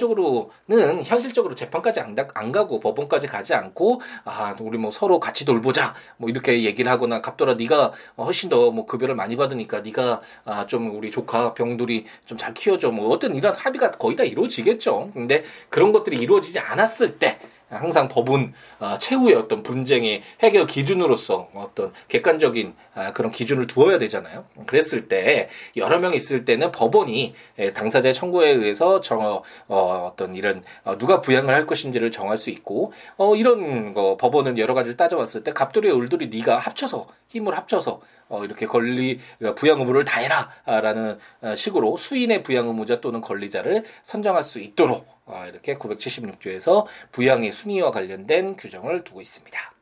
일반적으로는 0.10 1.04
현실적으로 1.04 1.56
재판까지 1.56 2.00
안, 2.00 2.16
안 2.34 2.52
가고 2.52 2.80
법원까지 2.80 3.28
가지 3.28 3.54
않고 3.54 4.02
아 4.24 4.56
우리 4.62 4.78
뭐 4.78 4.90
서로 4.92 5.20
같이 5.20 5.46
돌보자 5.46 5.94
뭐 6.18 6.30
이렇게 6.30 6.64
얘기를 6.64 6.92
하거나 6.92 7.22
갑돌아 7.22 7.56
네가 7.56 7.92
훨씬 8.18 8.50
더 8.50 8.70
뭐 8.72 8.86
급여를 8.86 9.16
많이 9.16 9.36
받으니까 9.36 9.82
네가 9.82 10.22
아, 10.46 10.66
좀 10.68 10.96
우리 10.96 11.10
조카 11.12 11.54
병돌이 11.54 12.06
좀 12.26 12.38
잘 12.40 12.54
키워줘 12.54 12.92
뭐 12.92 13.10
어떤 13.10 13.36
이런 13.36 13.54
합의가 13.54 13.92
거의 13.92 14.16
다 14.16 14.24
이루어지겠죠. 14.24 15.12
근데 15.14 15.44
그런 15.70 15.92
것들이 15.92 16.18
이루어지지 16.18 16.60
않았을 16.60 17.20
때 17.20 17.38
항상 17.70 18.08
법은 18.08 18.54
어, 18.80 18.98
최후의 18.98 19.36
어떤 19.36 19.64
분쟁의 19.64 20.22
해결 20.42 20.66
기준으로서 20.68 21.50
어떤 21.54 21.94
객관적인 22.08 22.74
아, 22.96 23.14
그런 23.14 23.32
기준을 23.32 23.68
두어야 23.68 23.98
되잖아요. 23.98 24.46
그랬을 24.66 25.08
때 25.08 25.50
여러 25.78 26.00
명 26.00 26.14
있을 26.14 26.44
때는 26.44 26.72
법원이 26.72 27.34
예, 27.60 27.74
당사자의 27.74 28.14
청구에 28.14 28.50
의해서 28.50 29.00
정 29.02 29.20
어, 29.68 30.10
어떤 30.12 30.36
이런 30.36 30.64
어, 30.84 30.98
누가 30.98 31.22
부양을 31.22 31.54
할 31.54 31.66
것인지를 31.66 32.12
정할 32.12 32.38
수 32.38 32.50
있고 32.50 32.92
어, 33.18 33.36
이런 33.36 33.94
거 33.94 34.18
법원은 34.18 34.58
여러 34.58 34.74
가지를 34.74 34.98
따져봤을 34.98 35.44
때 35.44 35.54
갑돌이와 35.54 35.98
을돌이 35.98 36.30
네가 36.30 36.58
합쳐서 36.58 37.08
힘을 37.28 37.56
합쳐서 37.56 38.02
어, 38.30 38.44
이렇게 38.44 38.66
권리 38.66 39.20
그러니까 39.38 39.60
부양 39.60 39.80
의무를 39.80 40.06
다해라라는 40.06 41.18
어, 41.42 41.56
식으로 41.56 41.98
수인의 41.98 42.44
부양 42.44 42.68
의무자 42.68 43.02
또는 43.02 43.22
권리자를 43.22 43.84
선정할 44.04 44.44
수 44.44 44.60
있도록 44.60 45.08
어, 45.08 45.19
이렇게 45.48 45.76
976조에서 45.76 46.86
부양의 47.12 47.52
순위와 47.52 47.92
관련된 47.92 48.56
규정을 48.56 49.04
두고 49.04 49.22
있습니다. 49.22 49.74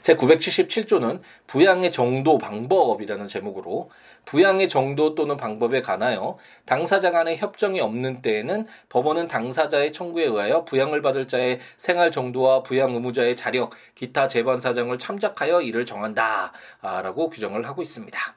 제 0.00 0.14
977조는 0.14 1.20
부양의 1.46 1.90
정도 1.90 2.38
방법이라는 2.38 3.26
제목으로 3.26 3.90
부양의 4.24 4.68
정도 4.68 5.14
또는 5.14 5.36
방법에 5.36 5.82
관하여 5.82 6.38
당사자 6.64 7.10
간의 7.10 7.36
협정이 7.36 7.80
없는 7.80 8.22
때에는 8.22 8.66
법원은 8.88 9.28
당사자의 9.28 9.92
청구에 9.92 10.24
의하여 10.24 10.64
부양을 10.64 11.02
받을 11.02 11.28
자의 11.28 11.58
생활 11.76 12.10
정도와 12.10 12.62
부양 12.62 12.94
의무자의 12.94 13.36
자력, 13.36 13.72
기타 13.94 14.28
재반 14.28 14.60
사정을 14.60 14.98
참작하여 14.98 15.62
이를 15.62 15.86
정한다라고 15.86 17.30
규정을 17.30 17.66
하고 17.66 17.82
있습니다. 17.82 18.36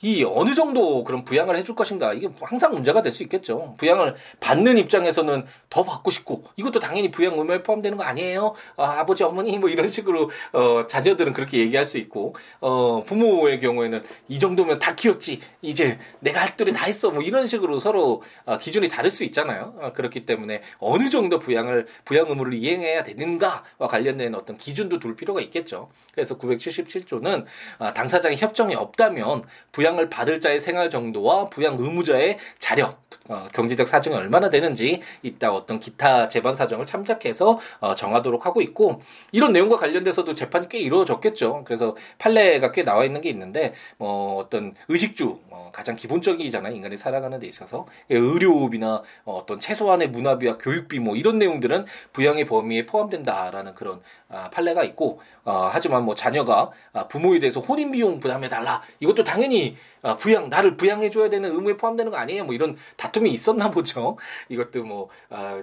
이 0.00 0.24
어느 0.24 0.54
정도 0.54 1.02
그런 1.04 1.24
부양을 1.24 1.56
해줄 1.56 1.74
것인가 1.74 2.12
이게 2.14 2.28
항상 2.40 2.72
문제가 2.72 3.02
될 3.02 3.08
수 3.12 3.22
있겠죠. 3.24 3.74
부양을 3.78 4.14
받는 4.40 4.78
입장에서는 4.78 5.46
더 5.70 5.82
받고 5.82 6.10
싶고 6.10 6.44
이것도 6.56 6.78
당연히 6.78 7.10
부양 7.10 7.38
의무에 7.38 7.62
포함되는 7.62 7.96
거 7.98 8.04
아니에요. 8.04 8.54
아, 8.76 9.04
버지 9.06 9.24
어머니 9.24 9.58
뭐 9.58 9.68
이런 9.68 9.88
식으로 9.88 10.30
어, 10.52 10.86
자녀들은 10.86 11.32
그렇게 11.32 11.58
얘기할 11.58 11.86
수 11.86 11.98
있고 11.98 12.34
어, 12.60 13.02
부모의 13.04 13.60
경우에는 13.60 14.02
이 14.28 14.38
정도면 14.38 14.78
다 14.78 14.94
키웠지 14.94 15.40
이제 15.62 15.98
내가 16.20 16.42
할 16.42 16.56
도리 16.56 16.72
다 16.72 16.84
했어 16.84 17.10
뭐 17.10 17.22
이런 17.22 17.46
식으로 17.46 17.80
서로 17.80 18.22
어, 18.44 18.58
기준이 18.58 18.88
다를 18.88 19.10
수 19.10 19.24
있잖아요. 19.24 19.74
어, 19.80 19.92
그렇기 19.94 20.26
때문에 20.26 20.62
어느 20.78 21.08
정도 21.10 21.38
부양을 21.38 21.86
부양 22.04 22.28
의무를 22.28 22.54
이행해야 22.54 23.02
되는가와 23.02 23.88
관련된 23.88 24.34
어떤 24.34 24.58
기준도 24.58 24.98
둘 24.98 25.16
필요가 25.16 25.40
있겠죠. 25.40 25.88
그래서 26.12 26.36
977조는 26.36 27.44
아, 27.78 27.94
당사자의 27.94 28.36
협정이 28.36 28.74
없다면 28.74 29.44
부양 29.72 29.87
을 29.96 30.10
받을 30.10 30.40
자의 30.40 30.60
생활 30.60 30.90
정도와 30.90 31.48
부양 31.48 31.76
의무자의 31.78 32.36
자력, 32.58 33.00
어, 33.28 33.46
경제적 33.52 33.88
사정이 33.88 34.16
얼마나 34.16 34.50
되는지 34.50 35.00
이따 35.22 35.52
어떤 35.52 35.80
기타 35.80 36.28
재반 36.28 36.54
사정을 36.54 36.84
참작해서 36.86 37.58
어, 37.80 37.94
정하도록 37.94 38.44
하고 38.44 38.60
있고 38.60 39.02
이런 39.32 39.52
내용과 39.52 39.76
관련돼서도 39.76 40.34
재판이 40.34 40.68
꽤 40.68 40.78
이루어졌겠죠. 40.78 41.62
그래서 41.64 41.96
판례가 42.18 42.72
꽤 42.72 42.82
나와 42.82 43.04
있는 43.04 43.20
게 43.20 43.30
있는데 43.30 43.72
뭐 43.96 44.36
어떤 44.36 44.74
의식주 44.88 45.38
어, 45.50 45.70
가장 45.72 45.96
기본적이잖아요. 45.96 46.74
인간이 46.74 46.96
살아가는 46.96 47.38
데 47.38 47.46
있어서 47.46 47.86
의료비나 48.10 49.02
어, 49.24 49.36
어떤 49.36 49.60
최소한의 49.60 50.08
문화비와 50.08 50.58
교육비 50.58 50.98
뭐 50.98 51.16
이런 51.16 51.38
내용들은 51.38 51.86
부양의 52.12 52.46
범위에 52.46 52.86
포함된다라는 52.86 53.74
그런 53.74 54.00
아, 54.28 54.50
판례가 54.50 54.84
있고 54.84 55.20
어, 55.44 55.68
하지만 55.72 56.04
뭐 56.04 56.14
자녀가 56.14 56.70
아, 56.92 57.08
부모에 57.08 57.38
대해서 57.38 57.60
혼인 57.60 57.90
비용 57.90 58.20
부담해 58.20 58.48
달라. 58.48 58.82
이것도 59.00 59.24
당연히 59.24 59.76
아, 60.02 60.14
부양 60.16 60.48
나를 60.48 60.76
부양해 60.76 61.10
줘야 61.10 61.28
되는 61.28 61.50
의무에 61.50 61.76
포함되는 61.76 62.12
거 62.12 62.18
아니에요? 62.18 62.44
뭐 62.44 62.54
이런 62.54 62.76
다툼이 62.96 63.30
있었나 63.30 63.70
보죠. 63.70 64.16
이것도 64.48 64.84
뭐좀 64.84 65.18
아, 65.30 65.62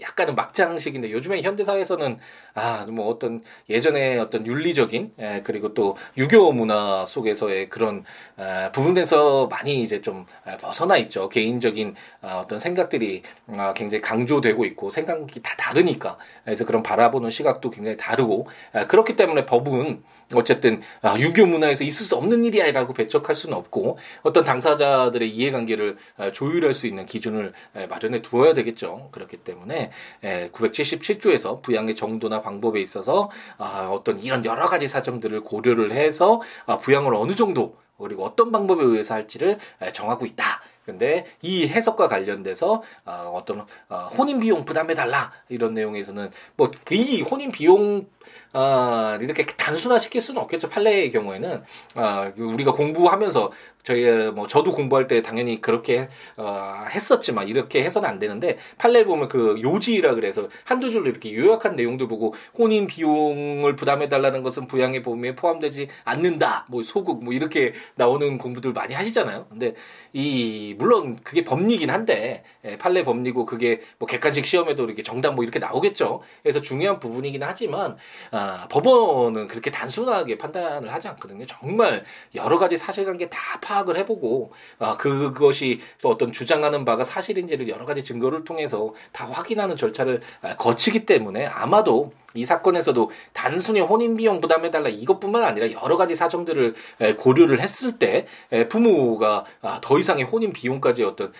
약간은 0.00 0.34
막장식인데 0.36 1.10
요즘에 1.10 1.42
현대 1.42 1.64
사회에서는 1.64 2.18
아 2.54 2.86
뭐 2.90 3.08
어떤 3.08 3.42
예전에 3.68 4.18
어떤 4.18 4.46
윤리적인 4.46 5.14
예, 5.18 5.42
그리고 5.44 5.74
또 5.74 5.96
유교 6.16 6.52
문화 6.52 7.04
속에서의 7.06 7.68
그런 7.68 8.04
아, 8.36 8.70
부분에서 8.72 9.46
많이 9.48 9.82
이제 9.82 10.00
좀 10.00 10.26
아, 10.44 10.56
벗어나 10.56 10.96
있죠. 10.98 11.28
개인적인 11.28 11.94
아, 12.20 12.38
어떤 12.38 12.58
생각들이 12.58 13.22
아, 13.48 13.72
굉장히 13.74 14.02
강조되고 14.02 14.64
있고 14.66 14.90
생각이 14.90 15.40
다 15.42 15.54
다르니까. 15.56 16.18
그래서 16.44 16.64
그런 16.64 16.82
바라보는 16.82 17.30
시각도 17.30 17.70
굉장히 17.70 17.96
다르고 18.04 18.46
아, 18.72 18.86
그렇기 18.86 19.16
때문에 19.16 19.46
법은 19.46 20.02
어쨌든 20.34 20.82
아, 21.02 21.18
유교 21.18 21.46
문화에서 21.46 21.84
있을 21.84 22.06
수 22.06 22.16
없는 22.16 22.44
일이야라고 22.44 22.92
배척할 22.92 23.34
수는 23.34 23.56
없고 23.56 23.98
어떤 24.22 24.44
당사자들의 24.44 25.28
이해관계를 25.30 25.96
아, 26.16 26.32
조율할 26.32 26.74
수 26.74 26.86
있는 26.86 27.06
기준을 27.06 27.52
마련해 27.88 28.22
두어야 28.22 28.54
되겠죠. 28.54 29.08
그렇기 29.12 29.38
때문에 29.38 29.90
977조에서 30.22 31.62
부양의 31.62 31.94
정도나 31.94 32.42
방법에 32.42 32.80
있어서 32.80 33.30
아, 33.58 33.88
어떤 33.90 34.18
이런 34.18 34.44
여러 34.44 34.66
가지 34.66 34.88
사정들을 34.88 35.42
고려를 35.42 35.92
해서 35.92 36.40
부양을 36.82 37.14
어느 37.14 37.34
정도 37.34 37.76
그리고 37.98 38.24
어떤 38.24 38.50
방법에 38.52 38.82
의해서 38.82 39.14
할지를 39.14 39.58
정하고 39.92 40.26
있다. 40.26 40.60
근데 40.84 41.24
이 41.40 41.66
해석과 41.66 42.08
관련돼서 42.08 42.82
어, 43.06 43.42
떤 43.46 43.64
어, 43.88 43.96
혼인 44.18 44.38
비용 44.38 44.64
부담해 44.66 44.94
달라 44.94 45.32
이런 45.48 45.72
내용에서는 45.74 46.30
뭐 46.56 46.70
이 46.90 47.22
혼인 47.22 47.50
비용 47.50 48.06
어, 48.52 49.18
이렇게 49.20 49.44
단순화 49.46 49.98
시킬 49.98 50.20
수는 50.20 50.40
없겠죠. 50.42 50.68
판례의 50.68 51.10
경우에는 51.10 51.62
어, 51.96 52.32
우리가 52.36 52.72
공부하면서 52.72 53.50
저희 53.82 54.30
뭐 54.30 54.46
저도 54.46 54.72
공부할 54.72 55.06
때 55.08 55.20
당연히 55.22 55.60
그렇게 55.60 56.08
어, 56.36 56.84
했었지만 56.88 57.48
이렇게 57.48 57.82
해서는 57.82 58.08
안 58.08 58.18
되는데 58.18 58.56
판례 58.78 59.04
보면 59.04 59.28
그 59.28 59.60
요지라 59.60 60.14
그래서 60.14 60.48
한두 60.64 60.88
줄로 60.88 61.10
이렇게 61.10 61.34
요약한 61.34 61.76
내용도 61.76 62.06
보고 62.08 62.34
혼인 62.56 62.86
비용을 62.86 63.76
부담해 63.76 64.08
달라는 64.08 64.42
것은 64.42 64.68
부양의 64.68 65.02
범위에 65.02 65.34
포함되지 65.34 65.88
않는다. 66.04 66.66
뭐 66.68 66.82
소극 66.82 67.24
뭐 67.24 67.34
이렇게 67.34 67.74
나오는 67.96 68.38
공부들 68.38 68.72
많이 68.72 68.94
하시잖아요. 68.94 69.46
근데 69.48 69.74
이 70.12 70.74
물론 70.78 71.16
그게 71.22 71.44
법리긴 71.44 71.90
한데 71.90 72.44
예, 72.64 72.76
판례 72.76 73.04
법리고 73.04 73.44
그게 73.44 73.80
뭐 73.98 74.06
객관식 74.06 74.44
시험에도 74.46 74.84
이렇게 74.84 75.02
정답 75.02 75.34
뭐 75.34 75.44
이렇게 75.44 75.58
나오겠죠. 75.58 76.22
그래서 76.42 76.60
중요한 76.60 76.98
부분이긴 76.98 77.42
하지만 77.42 77.96
아, 78.30 78.66
법원은 78.70 79.48
그렇게 79.48 79.70
단순하게 79.70 80.38
판단을 80.38 80.92
하지 80.92 81.08
않거든요. 81.08 81.46
정말 81.46 82.04
여러 82.34 82.58
가지 82.58 82.76
사실관계 82.76 83.28
다 83.28 83.60
파악을 83.60 83.96
해보고 83.98 84.52
아, 84.78 84.96
그것이 84.96 85.80
어떤 86.02 86.32
주장하는 86.32 86.84
바가 86.84 87.04
사실인지를 87.04 87.68
여러 87.68 87.84
가지 87.84 88.04
증거를 88.04 88.44
통해서 88.44 88.94
다 89.12 89.26
확인하는 89.26 89.76
절차를 89.76 90.20
아, 90.42 90.56
거치기 90.56 91.06
때문에 91.06 91.46
아마도 91.46 92.12
이 92.34 92.44
사건에서도 92.44 93.10
단순히 93.32 93.80
혼인 93.80 94.16
비용 94.16 94.40
부담해 94.40 94.70
달라 94.70 94.88
이것뿐만 94.88 95.44
아니라 95.44 95.70
여러 95.82 95.96
가지 95.96 96.14
사정들을 96.14 96.74
고려를 97.18 97.60
했을 97.60 97.98
때 97.98 98.26
부모가 98.68 99.44
아, 99.62 99.80
더 99.82 99.98
이상의 99.98 100.24
혼인 100.24 100.52
비용까지 100.52 101.04
어떤 101.04 101.32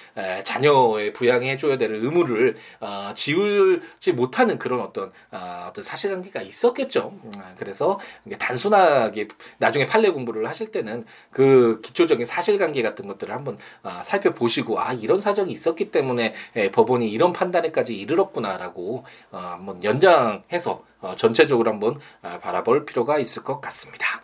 자녀의 0.44 1.12
부양해 1.12 1.56
줘야 1.56 1.76
될 1.76 1.94
의무를 1.94 2.56
아, 2.80 3.12
지울지 3.14 4.12
못하는 4.12 4.58
그런 4.58 4.80
어떤 4.80 5.12
아, 5.30 5.66
어떤 5.70 5.82
사실관계가 5.82 6.42
있었겠죠. 6.42 7.12
음, 7.24 7.32
그래서 7.58 7.98
단순하게 8.38 9.28
나중에 9.58 9.86
판례 9.86 10.10
공부를 10.10 10.48
하실 10.48 10.70
때는 10.70 11.04
그 11.30 11.80
기초적인 11.82 12.24
사실관계 12.24 12.82
같은 12.82 13.06
것들을 13.06 13.34
한번 13.34 13.58
살펴보시고 14.02 14.80
아 14.80 14.92
이런 14.92 15.16
사정이 15.16 15.50
있었기 15.50 15.90
때문에 15.90 16.34
법원이 16.72 17.10
이런 17.10 17.32
판단에까지 17.32 17.96
이르렀구나라고 17.96 19.04
어, 19.32 19.38
한번 19.38 19.82
연장해서 19.82 20.72
어, 20.72 20.83
전체적으로 21.16 21.70
한번 21.70 21.98
어, 22.22 22.38
바라볼 22.40 22.86
필요가 22.86 23.18
있을 23.18 23.44
것 23.44 23.60
같습니다. 23.60 24.22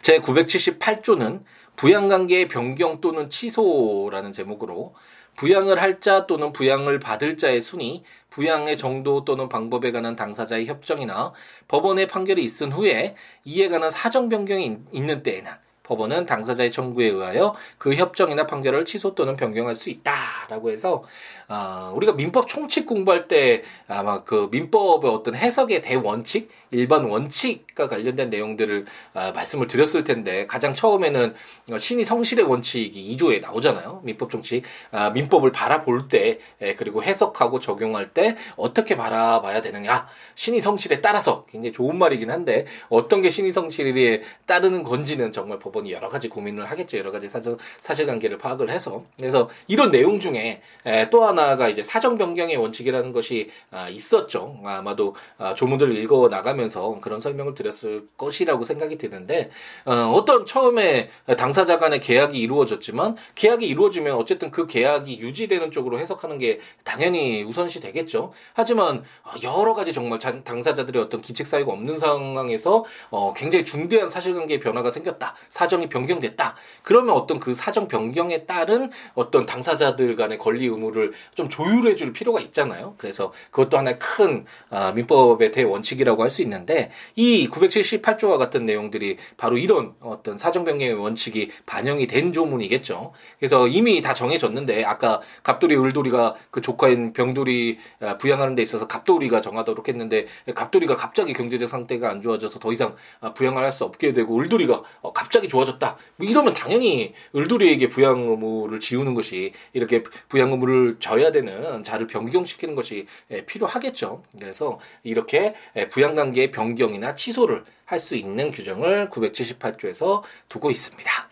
제 0.00 0.18
978조는 0.18 1.42
부양관계의 1.76 2.48
변경 2.48 3.00
또는 3.00 3.30
취소라는 3.30 4.32
제목으로 4.32 4.94
부양을 5.36 5.80
할 5.80 6.00
자 6.00 6.26
또는 6.26 6.52
부양을 6.52 6.98
받을 6.98 7.36
자의 7.36 7.60
순위, 7.60 8.02
부양의 8.30 8.76
정도 8.76 9.24
또는 9.24 9.48
방법에 9.48 9.92
관한 9.92 10.16
당사자의 10.16 10.66
협정이나 10.66 11.32
법원의 11.68 12.06
판결이 12.06 12.42
있은 12.42 12.72
후에 12.72 13.16
이에 13.44 13.68
관한 13.68 13.90
사정 13.90 14.28
변경이 14.28 14.78
있는 14.92 15.22
때에는 15.22 15.50
법원은 15.90 16.24
당사자의 16.24 16.70
청구에 16.70 17.06
의하여 17.06 17.52
그 17.76 17.96
협정이나 17.96 18.46
판결을 18.46 18.84
취소 18.84 19.16
또는 19.16 19.34
변경할 19.34 19.74
수 19.74 19.90
있다라고 19.90 20.70
해서 20.70 21.02
어, 21.48 21.92
우리가 21.96 22.12
민법 22.12 22.46
총칙 22.46 22.86
공부할 22.86 23.26
때 23.26 23.64
아마 23.88 24.22
그 24.22 24.48
민법의 24.52 25.10
어떤 25.10 25.34
해석의 25.34 25.82
대원칙, 25.82 26.48
일반 26.70 27.06
원칙과 27.06 27.88
관련된 27.88 28.30
내용들을 28.30 28.84
어, 29.14 29.32
말씀을 29.34 29.66
드렸을 29.66 30.04
텐데 30.04 30.46
가장 30.46 30.76
처음에는 30.76 31.34
신이 31.76 32.04
성실의 32.04 32.44
원칙이 32.44 33.16
2조에 33.16 33.40
나오잖아요. 33.40 34.02
민법 34.04 34.30
총칙. 34.30 34.62
아, 34.92 35.10
민법을 35.10 35.50
바라볼 35.50 36.06
때 36.06 36.38
예, 36.62 36.76
그리고 36.76 37.02
해석하고 37.02 37.58
적용할 37.58 38.14
때 38.14 38.36
어떻게 38.54 38.96
바라봐야 38.96 39.60
되느냐. 39.60 40.06
신이 40.36 40.60
성실에 40.60 41.00
따라서 41.00 41.46
굉장히 41.50 41.72
좋은 41.72 41.98
말이긴 41.98 42.30
한데 42.30 42.66
어떤 42.88 43.22
게 43.22 43.28
신이 43.28 43.50
성실에 43.50 44.22
따르는 44.46 44.84
건지는 44.84 45.32
정말 45.32 45.58
법원 45.58 45.79
이 45.86 45.92
여러 45.92 46.08
가지 46.08 46.28
고민을 46.28 46.70
하겠죠. 46.70 46.98
여러 46.98 47.10
가지 47.10 47.28
사실, 47.28 47.56
사실관계를 47.80 48.38
파악을 48.38 48.70
해서. 48.70 49.04
그래서 49.18 49.48
이런 49.66 49.90
내용 49.90 50.20
중에 50.20 50.62
예, 50.86 51.08
또 51.10 51.24
하나 51.24 51.50
하나가 51.50 51.68
이제 51.68 51.82
사정 51.82 52.16
변경의 52.16 52.56
원칙이라는 52.56 53.12
것이 53.12 53.50
아, 53.70 53.88
있었죠. 53.88 54.60
아마도 54.64 55.14
아, 55.38 55.54
조문들을 55.54 55.96
읽어 55.96 56.28
나가면서 56.28 56.98
그런 57.00 57.18
설명을 57.18 57.54
드렸을 57.54 58.06
것이라고 58.16 58.64
생각이 58.64 58.98
드는데 58.98 59.50
어, 59.84 60.22
떤 60.26 60.46
처음에 60.46 61.08
당사자 61.36 61.78
간의 61.78 62.00
계약이 62.00 62.38
이루어졌지만 62.38 63.16
계약이 63.34 63.66
이루어지면 63.66 64.14
어쨌든 64.14 64.50
그 64.50 64.66
계약이 64.66 65.20
유지되는 65.20 65.70
쪽으로 65.70 65.98
해석하는 65.98 66.38
게 66.38 66.60
당연히 66.84 67.42
우선시 67.42 67.80
되겠죠. 67.80 68.32
하지만 68.52 69.02
어, 69.24 69.30
여러 69.42 69.74
가지 69.74 69.92
정말 69.92 70.18
당사자들의 70.18 71.02
어떤 71.02 71.20
기책 71.20 71.46
사유가 71.46 71.72
없는 71.72 71.98
상황에서 71.98 72.84
어, 73.10 73.32
굉장히 73.34 73.64
중대한 73.64 74.08
사실관계의 74.08 74.60
변화가 74.60 74.90
생겼다. 74.90 75.34
사정 75.48 75.69
이 75.78 75.88
변경됐다. 75.88 76.56
그러면 76.82 77.14
어떤 77.14 77.38
그 77.38 77.54
사정 77.54 77.86
변경에 77.86 78.44
따른 78.44 78.90
어떤 79.14 79.46
당사자들 79.46 80.16
간의 80.16 80.38
권리 80.38 80.66
의무를 80.66 81.12
좀 81.34 81.48
조율해 81.48 81.94
줄 81.96 82.12
필요가 82.12 82.40
있잖아요. 82.40 82.94
그래서 82.98 83.32
그것도 83.50 83.78
하나의 83.78 83.98
큰 83.98 84.44
아, 84.70 84.92
민법의 84.92 85.52
대원칙이라고 85.52 86.22
할 86.22 86.30
수 86.30 86.42
있는데 86.42 86.90
이 87.16 87.48
978조와 87.48 88.38
같은 88.38 88.64
내용들이 88.64 89.16
바로 89.36 89.58
이런 89.58 89.94
어떤 90.00 90.38
사정 90.38 90.62
변경의 90.64 90.94
원칙이 90.94 91.50
반영이 91.66 92.06
된 92.06 92.32
조문이겠죠. 92.32 93.12
그래서 93.38 93.66
이미 93.66 94.00
다 94.00 94.14
정해졌는데 94.14 94.84
아까 94.84 95.20
갑돌이 95.42 95.76
을돌이가 95.76 96.34
그 96.50 96.60
조카인 96.60 97.12
병돌이 97.12 97.78
아, 98.00 98.16
부양하는 98.18 98.54
데 98.54 98.62
있어서 98.62 98.86
갑돌이가 98.86 99.40
정하도록 99.40 99.88
했는데 99.88 100.26
갑돌이가 100.54 100.96
갑자기 100.96 101.32
경제적 101.32 101.68
상태가 101.68 102.10
안 102.10 102.22
좋아져서 102.22 102.58
더 102.60 102.72
이상 102.72 102.94
아, 103.20 103.32
부양을 103.34 103.62
할 103.64 103.70
수 103.72 103.84
없게 103.84 104.12
되고 104.12 104.36
을돌이가 104.40 104.82
어, 105.02 105.12
갑자기 105.12 105.46
좋아 105.48 105.59
졌다. 105.64 105.96
뭐 106.16 106.28
이러면 106.28 106.52
당연히 106.52 107.14
을돌이에게 107.34 107.88
부양 107.88 108.20
의무를 108.20 108.80
지우는 108.80 109.14
것이 109.14 109.52
이렇게 109.72 110.02
부양 110.28 110.50
의무를 110.50 110.96
져야 110.98 111.32
되는 111.32 111.82
자를 111.82 112.06
변경시키는 112.06 112.74
것이 112.74 113.06
필요하겠죠. 113.46 114.22
그래서 114.38 114.78
이렇게 115.02 115.54
부양 115.90 116.14
관계의 116.14 116.50
변경이나 116.50 117.14
취소를 117.14 117.64
할 117.84 117.98
수 117.98 118.14
있는 118.16 118.50
규정을 118.50 119.10
978조에서 119.10 120.22
두고 120.48 120.70
있습니다. 120.70 121.28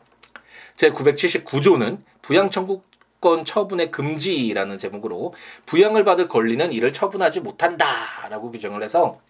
제 0.76 0.90
979조는 0.90 1.98
부양 2.20 2.50
청구 2.50 2.82
권 3.20 3.44
처분의 3.44 3.90
금지라는 3.90 4.78
제목으로 4.78 5.34
부양을 5.66 6.04
받을 6.04 6.28
권리는 6.28 6.70
이를 6.72 6.92
처분하지 6.92 7.40
못한다라고 7.40 8.52
규정을 8.52 8.82
해서 8.82 9.20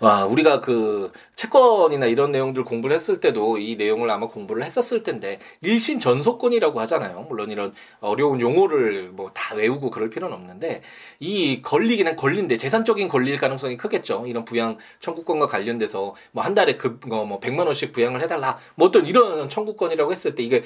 와, 0.00 0.26
우리가 0.26 0.60
그 0.60 1.10
채권이나 1.34 2.06
이런 2.06 2.30
내용들 2.30 2.64
공부를 2.64 2.94
했을 2.94 3.20
때도 3.20 3.58
이 3.58 3.76
내용을 3.76 4.10
아마 4.10 4.26
공부를 4.26 4.64
했었을 4.64 5.02
텐데 5.02 5.38
일신 5.62 5.98
전소권이라고 6.00 6.78
하잖아요. 6.80 7.26
물론 7.28 7.50
이런 7.50 7.72
어려운 8.00 8.40
용어를 8.40 9.10
뭐 9.12 9.30
다 9.34 9.54
외우고 9.54 9.90
그럴 9.90 10.08
필요는 10.10 10.34
없는데 10.34 10.82
이 11.20 11.60
권리기는 11.62 12.16
권리인데 12.16 12.56
재산적인 12.56 13.08
권리일 13.08 13.38
가능성이 13.38 13.76
크겠죠. 13.76 14.24
이런 14.26 14.44
부양 14.44 14.78
청구권과 15.00 15.46
관련돼서 15.46 16.14
뭐 16.32 16.44
한 16.46 16.54
달에 16.54 16.76
그뭐 16.76 17.40
100만 17.40 17.66
원씩 17.66 17.92
부양을 17.92 18.22
해 18.22 18.26
달라. 18.28 18.56
뭐 18.76 18.88
어떤 18.88 19.04
이런 19.06 19.48
청구권이라고 19.48 20.12
했을 20.12 20.34
때 20.34 20.42
이게 20.42 20.62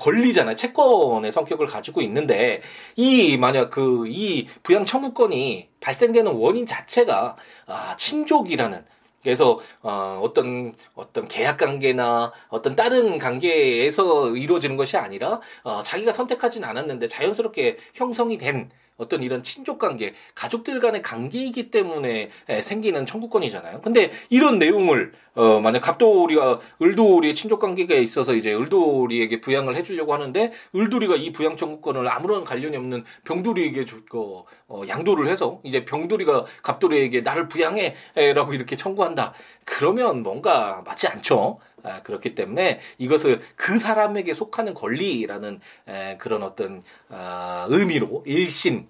권리잖아요. 0.00 0.56
채권의 0.56 1.30
성격을 1.32 1.66
가지고 1.66 2.00
있는데 2.02 2.62
이 2.96 3.36
만약 3.36 3.70
그 3.70 4.06
이 4.08 4.48
부양 4.62 4.84
청구권이 4.84 5.69
발생되는 5.80 6.32
원인 6.32 6.66
자체가 6.66 7.36
아, 7.66 7.96
친족이라는. 7.96 8.84
그래서 9.22 9.60
어, 9.82 10.20
어떤 10.22 10.74
어떤 10.94 11.28
계약 11.28 11.58
관계나 11.58 12.32
어떤 12.48 12.74
다른 12.74 13.18
관계에서 13.18 14.34
이루어지는 14.34 14.76
것이 14.76 14.96
아니라 14.96 15.40
어, 15.62 15.82
자기가 15.82 16.12
선택하진 16.12 16.64
않았는데 16.64 17.06
자연스럽게 17.06 17.76
형성이 17.94 18.38
된 18.38 18.70
어떤 19.00 19.22
이런 19.22 19.42
친족 19.42 19.78
관계, 19.78 20.14
가족들 20.34 20.78
간의 20.78 21.00
관계이기 21.02 21.70
때문에 21.70 22.30
생기는 22.62 23.06
청구권이잖아요. 23.06 23.80
근데 23.80 24.10
이런 24.28 24.58
내용을 24.58 25.12
어 25.34 25.60
만약 25.60 25.80
갑돌이가 25.80 26.60
을돌이의 26.82 27.34
친족 27.34 27.60
관계가 27.60 27.94
있어서 27.94 28.34
이제 28.34 28.52
을돌이에게 28.52 29.40
부양을 29.40 29.76
해주려고 29.76 30.12
하는데 30.12 30.52
을돌이가 30.74 31.16
이 31.16 31.32
부양 31.32 31.56
청구권을 31.56 32.08
아무런 32.08 32.44
관련이 32.44 32.76
없는 32.76 33.04
병돌이에게 33.24 33.84
어, 34.14 34.44
어, 34.68 34.82
양도를 34.86 35.28
해서 35.28 35.60
이제 35.62 35.84
병돌이가 35.84 36.44
갑돌이에게 36.62 37.22
나를 37.22 37.48
부양해라고 37.48 38.52
이렇게 38.52 38.76
청구한다. 38.76 39.32
그러면 39.64 40.22
뭔가 40.22 40.82
맞지 40.84 41.06
않죠. 41.06 41.58
아, 41.82 42.02
그렇기 42.02 42.34
때문에 42.34 42.80
이것을 42.98 43.40
그 43.56 43.78
사람에게 43.78 44.34
속하는 44.34 44.74
권리라는 44.74 45.60
에, 45.88 46.16
그런 46.18 46.42
어떤 46.42 46.82
아, 47.08 47.66
의미로 47.68 48.22
일신 48.26 48.88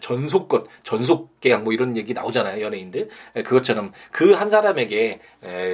전속권, 0.00 0.64
전속 0.84 1.40
계약 1.40 1.64
뭐 1.64 1.72
이런 1.72 1.96
얘기 1.96 2.12
나오잖아요 2.12 2.64
연예인들 2.64 3.08
그것처럼 3.44 3.90
그 4.12 4.32
한 4.34 4.48
사람에게 4.48 5.20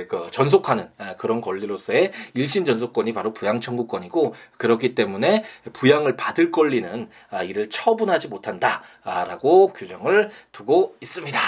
그 0.08 0.28
전속하는 0.30 0.88
그런 1.18 1.40
권리로서의 1.40 2.12
일신 2.34 2.64
전속권이 2.64 3.12
바로 3.12 3.32
부양 3.32 3.60
청구권이고 3.60 4.34
그렇기 4.56 4.94
때문에 4.94 5.44
부양을 5.74 6.16
받을 6.16 6.50
권리는 6.50 7.08
아, 7.30 7.42
이를 7.42 7.68
처분하지 7.70 8.28
못한다라고 8.28 9.72
규정을 9.74 10.30
두고 10.52 10.96
있습니다. 11.00 11.38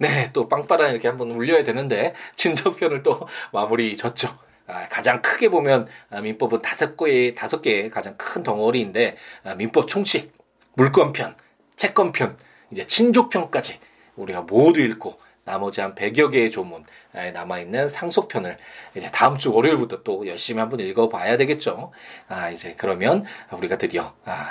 네, 0.00 0.30
또 0.32 0.48
빵빠라 0.48 0.88
이렇게 0.88 1.08
한번 1.08 1.30
울려야 1.30 1.62
되는데 1.62 2.14
친정편을 2.34 3.02
또 3.02 3.28
마무리 3.52 3.98
졌죠. 3.98 4.28
아, 4.66 4.86
가장 4.88 5.20
크게 5.20 5.50
보면 5.50 5.86
아, 6.08 6.22
민법은 6.22 6.62
다섯 6.62 6.96
개의 6.96 7.34
다섯 7.34 7.60
개의 7.60 7.90
가장 7.90 8.16
큰 8.16 8.42
덩어리인데 8.42 9.16
아, 9.44 9.54
민법 9.56 9.88
총칙, 9.88 10.32
물권편, 10.72 11.36
채권편, 11.76 12.38
이제 12.70 12.86
친족편까지 12.86 13.78
우리가 14.16 14.40
모두 14.40 14.80
읽고 14.80 15.20
나머지 15.44 15.82
한 15.82 15.94
100여 15.94 16.32
개의 16.32 16.50
조문 16.50 16.82
남아있는 17.34 17.88
상속편을 17.88 18.56
이제 18.94 19.06
다음 19.12 19.36
주 19.36 19.52
월요일부터 19.52 20.02
또 20.02 20.26
열심히 20.26 20.60
한번 20.60 20.80
읽어봐야 20.80 21.36
되겠죠. 21.36 21.92
아, 22.26 22.48
이제 22.48 22.74
그러면 22.78 23.26
우리가 23.52 23.76
드디어, 23.76 24.14
아, 24.24 24.48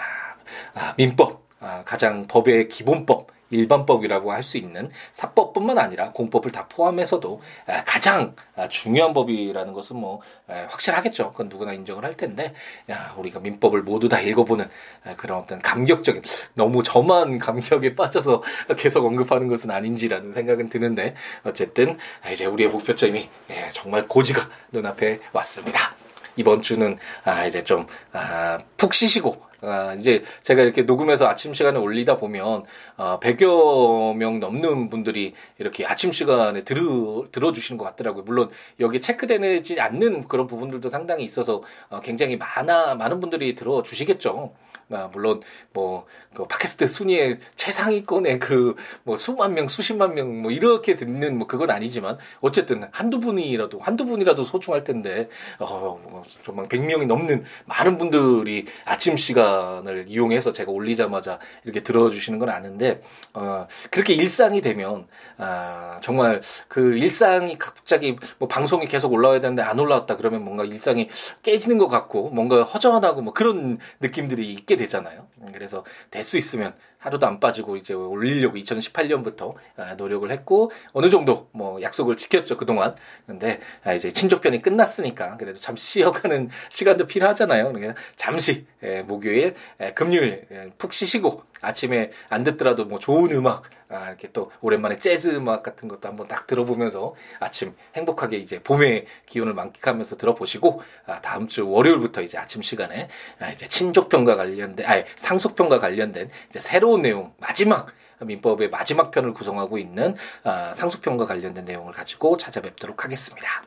아 0.76 0.94
민법, 0.96 1.32
아, 1.32 1.49
가장 1.86 2.28
법의 2.28 2.68
기본법, 2.68 3.28
일반법이라고 3.52 4.32
할 4.32 4.44
수 4.44 4.58
있는 4.58 4.90
사법뿐만 5.12 5.78
아니라 5.78 6.12
공법을 6.12 6.52
다 6.52 6.68
포함해서도 6.70 7.42
가장 7.86 8.36
중요한 8.70 9.14
법이라는 9.14 9.74
것은 9.74 9.98
뭐 9.98 10.22
확실하겠죠. 10.48 11.32
그건 11.32 11.50
누구나 11.50 11.74
인정을 11.74 12.06
할 12.06 12.16
텐데 12.16 12.54
야, 12.90 13.14
우리가 13.18 13.40
민법을 13.40 13.82
모두 13.82 14.08
다 14.08 14.22
읽어보는 14.22 14.70
그런 15.18 15.40
어떤 15.40 15.60
감격적인 15.60 16.22
너무 16.54 16.84
저만 16.84 17.40
감격에 17.40 17.96
빠져서 17.96 18.44
계속 18.78 19.06
언급하는 19.06 19.48
것은 19.48 19.72
아닌지라는 19.72 20.32
생각은 20.32 20.70
드는데 20.70 21.16
어쨌든 21.44 21.98
이제 22.32 22.46
우리의 22.46 22.70
목표점이 22.70 23.30
예, 23.50 23.70
정말 23.72 24.08
고지가 24.08 24.48
눈앞에 24.72 25.20
왔습니다. 25.34 25.99
이번 26.40 26.62
주는 26.62 26.98
아 27.26 27.46
이제 27.46 27.64
좀푹 27.64 27.90
아, 28.14 28.60
쉬시고 28.94 29.42
아, 29.62 29.94
이제 29.96 30.24
제가 30.42 30.62
이렇게 30.62 30.84
녹음해서 30.84 31.28
아침 31.28 31.54
시간에 31.54 31.78
올리다 31.78 32.16
보면 32.16 32.64
어, 32.96 33.20
100여 33.20 34.16
명 34.16 34.40
넘는 34.40 34.90
분들이 34.90 35.34
이렇게 35.58 35.86
아침 35.86 36.14
시간에 36.14 36.64
들어 36.64 37.26
들어주시는 37.30 37.78
것 37.78 37.84
같더라고요. 37.84 38.24
물론 38.24 38.50
여기 38.80 39.02
체크되지 39.02 39.82
않는 39.82 40.30
그런 40.30 40.48
부분들도 40.48 40.88
상당히 40.88 41.26
있어서 41.26 41.62
어, 41.90 42.00
굉장히 42.00 42.38
많아 42.38 42.96
많은 42.96 43.20
분들이 43.20 43.54
들어주시겠죠. 43.54 44.54
아, 44.92 45.10
물론 45.14 45.42
뭐그 45.74 46.48
팟캐스트 46.50 46.88
순위의 46.88 47.40
최상위권의 47.56 48.40
그뭐 48.40 49.18
수만 49.18 49.54
명, 49.54 49.68
수십만 49.68 50.14
명 50.16 50.30
뭐 50.42 50.52
이렇게 50.52 50.96
듣는 50.96 51.38
뭐 51.38 51.48
그건 51.48 51.70
아니지만 51.72 52.18
어쨌든 52.42 52.88
한두 52.92 53.20
분이라도 53.20 53.80
한두 53.80 54.06
분이라도 54.06 54.44
소중할 54.44 54.84
텐데 54.84 55.30
어 55.60 56.00
뭐 56.10 56.22
정말 56.44 56.68
100명이 56.68 57.06
넘는 57.08 57.44
많은 57.66 57.98
분들이 57.98 58.66
아침 58.86 59.18
시간을 59.18 60.06
이용해서 60.08 60.54
제가 60.54 60.72
올리자마자 60.72 61.40
이렇게 61.64 61.82
들어주시는 61.82 62.40
건 62.40 62.50
아는데 62.50 63.02
어 63.34 63.68
그렇게 63.92 64.14
일상이 64.14 64.62
되면 64.62 65.08
아 65.38 66.00
정말 66.02 66.42
그 66.68 66.98
일상이 66.98 67.58
갑자기 67.58 68.16
뭐 68.38 68.48
방송이 68.48 68.86
계속 68.88 69.12
올라와야 69.14 69.40
되는데 69.42 69.62
안 69.62 69.78
올라왔다 69.80 70.16
그러면 70.18 70.44
뭔가 70.44 70.64
일상이 70.64 71.10
깨지는 71.44 71.78
것 71.78 71.88
같고 71.88 72.30
뭔가 72.30 72.64
허전하고 72.64 73.22
뭐 73.22 73.34
그런 73.34 73.78
느낌들이 74.00 74.52
있게 74.54 74.76
되잖아요. 74.80 75.28
그래서 75.54 75.84
될 76.10 76.24
수 76.24 76.38
있으면 76.38 76.76
하루도 77.00 77.26
안 77.26 77.40
빠지고 77.40 77.78
이제 77.78 77.94
올리려고 77.94 78.58
2018년부터 78.58 79.56
아, 79.78 79.96
노력을 79.96 80.30
했고 80.30 80.72
어느 80.92 81.10
정도 81.10 81.48
뭐 81.52 81.82
약속을 81.82 82.18
지켰죠 82.18 82.58
그동안. 82.58 82.96
근데 83.26 83.60
아, 83.84 83.94
이제 83.94 84.10
친족편이 84.10 84.60
끝났으니까 84.60 85.38
그래도 85.38 85.60
잠시 85.60 85.90
쉬어가는 86.00 86.50
시간도 86.70 87.08
필요하잖아요. 87.08 87.64
그러니까 87.64 87.96
잠시 88.16 88.66
예, 88.84 89.02
목요일, 89.02 89.56
예, 89.82 89.94
금요일 89.94 90.46
예, 90.52 90.72
푹 90.78 90.94
쉬시고 90.94 91.44
아침에 91.62 92.12
안 92.30 92.44
듣더라도 92.44 92.86
뭐 92.86 93.00
좋은 93.00 93.32
음악 93.32 93.64
아, 93.90 94.08
이렇게 94.08 94.32
또 94.32 94.52
오랜만에 94.62 94.98
재즈 94.98 95.30
음악 95.30 95.64
같은 95.64 95.88
것도 95.88 96.08
한번 96.08 96.28
딱 96.28 96.46
들어보면서 96.46 97.16
아침 97.40 97.74
행복하게 97.96 98.38
이제 98.38 98.62
봄의 98.62 99.06
기운을 99.26 99.54
만끽하면서 99.56 100.16
들어보시고 100.18 100.82
아, 101.08 101.22
다음 101.22 101.48
주 101.48 101.68
월요일부터 101.68 102.22
이제 102.22 102.38
아침 102.38 102.62
시간에 102.62 103.10
아, 103.40 103.50
이제 103.50 103.68
친족편과 103.68 104.36
관련된 104.36 104.86
아 104.86 105.04
상속편과 105.16 105.80
관련된 105.80 106.30
이제 106.50 106.60
새로 106.60 106.89
운 106.90 107.02
내용 107.02 107.34
마지막 107.38 107.88
민법의 108.20 108.70
마지막 108.70 109.12
편을 109.12 109.34
구성하고 109.34 109.78
있는 109.78 110.14
아, 110.44 110.74
상속편과 110.74 111.26
관련된 111.26 111.66
내용을 111.66 111.94
가지고 111.94 112.38
찾아뵙도록 112.38 113.04
하겠습니다. 113.04 113.64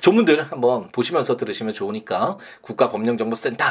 조문들 0.00 0.50
한번 0.50 0.88
보시면서 0.90 1.36
들으시면 1.36 1.72
좋으니까 1.72 2.38
국가법령정보센터 2.62 3.64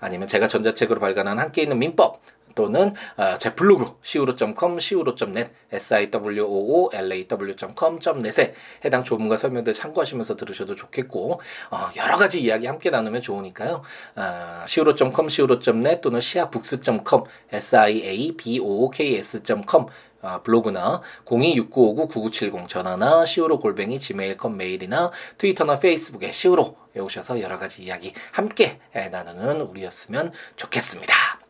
아니면 0.00 0.28
제가 0.28 0.48
전자책으로 0.48 1.00
발간한 1.00 1.38
함께 1.38 1.62
있는 1.62 1.78
민법 1.78 2.20
또는 2.58 2.92
어, 3.16 3.38
제 3.38 3.54
블로그 3.54 3.98
siwo.com, 4.02 4.78
siwo.net, 4.78 5.50
siwoolaw.com.net에 5.72 8.52
해당 8.84 9.04
조문과 9.04 9.36
설명들 9.36 9.72
참고하시면서 9.72 10.34
들으셔도 10.34 10.74
좋겠고 10.74 11.40
어, 11.70 11.90
여러 11.96 12.16
가지 12.16 12.42
이야기 12.42 12.66
함께 12.66 12.90
나누면 12.90 13.20
좋으니까요. 13.20 13.82
어, 14.16 14.64
siwo.com, 14.64 15.28
siwo.net 15.28 16.00
또는 16.00 16.18
siabooks.com, 16.18 17.22
siabooks.com 17.52 19.86
아, 20.20 20.42
블로그나 20.42 21.00
026959-9970 21.26 22.66
전화나 22.66 23.24
시우로 23.24 23.60
골뱅이 23.60 24.00
지메일컴 24.00 24.56
메일이나 24.56 25.12
트위터나 25.38 25.78
페이스북에 25.78 26.32
시우로 26.32 26.74
오셔서 26.96 27.40
여러 27.40 27.56
가지 27.56 27.84
이야기 27.84 28.12
함께 28.32 28.80
나누는 28.92 29.60
우리였으면 29.60 30.32
좋겠습니다. 30.56 31.47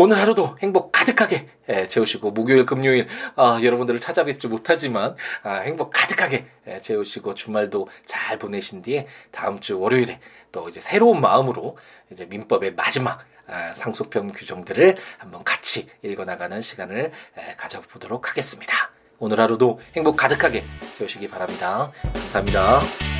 오늘 0.00 0.16
하루도 0.18 0.56
행복 0.62 0.92
가득하게 0.92 1.48
예, 1.68 1.86
채우시고 1.88 2.30
목요일 2.30 2.64
금요일 2.64 3.08
아, 3.34 3.58
여러분들을 3.60 3.98
찾아뵙지 3.98 4.46
못하지만 4.46 5.16
아, 5.42 5.56
행복 5.56 5.90
가득하게 5.90 6.46
예, 6.68 6.78
채우시고 6.78 7.34
주말도 7.34 7.88
잘 8.06 8.38
보내신 8.38 8.80
뒤에 8.82 9.08
다음 9.32 9.58
주 9.58 9.80
월요일에 9.80 10.20
또 10.52 10.68
이제 10.68 10.80
새로운 10.80 11.20
마음으로 11.20 11.76
이제 12.12 12.26
민법의 12.26 12.74
마지막 12.76 13.18
아, 13.48 13.74
상속편 13.74 14.34
규정들을 14.34 14.94
한번 15.18 15.42
같이 15.42 15.88
읽어나가는 16.02 16.60
시간을 16.62 17.10
예, 17.38 17.54
가져보도록 17.56 18.30
하겠습니다. 18.30 18.92
오늘 19.18 19.40
하루도 19.40 19.80
행복 19.96 20.16
가득하게 20.16 20.64
채우시기 20.96 21.26
바랍니다. 21.26 21.90
감사합니다. 22.04 23.17